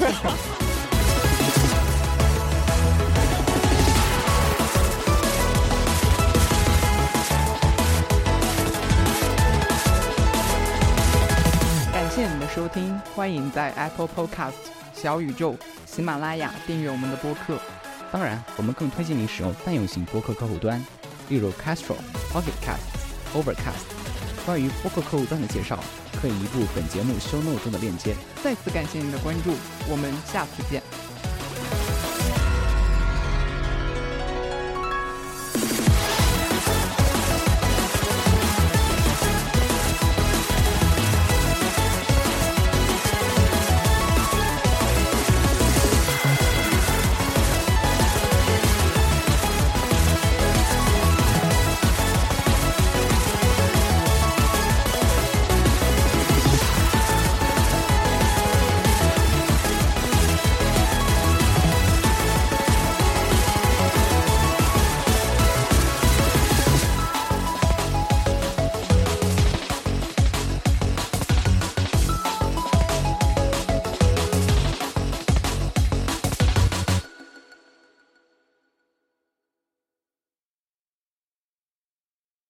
[11.90, 14.52] 感谢你的收听，欢迎在 Apple Podcast、
[14.92, 17.58] 小宇宙、喜马拉雅订阅我们的播客。
[18.12, 20.78] 当然，我们更推荐你使用泛用型播客客户端，
[21.30, 21.96] 例如 Castro、
[22.30, 22.92] Pocket Cast、
[23.34, 24.01] Overcast。
[24.44, 25.78] 关于播客客户端的介绍。
[26.20, 28.14] 可以移步本节目 show note 中的链接。
[28.44, 29.54] 再次感谢您的关注，
[29.88, 30.82] 我们下次见。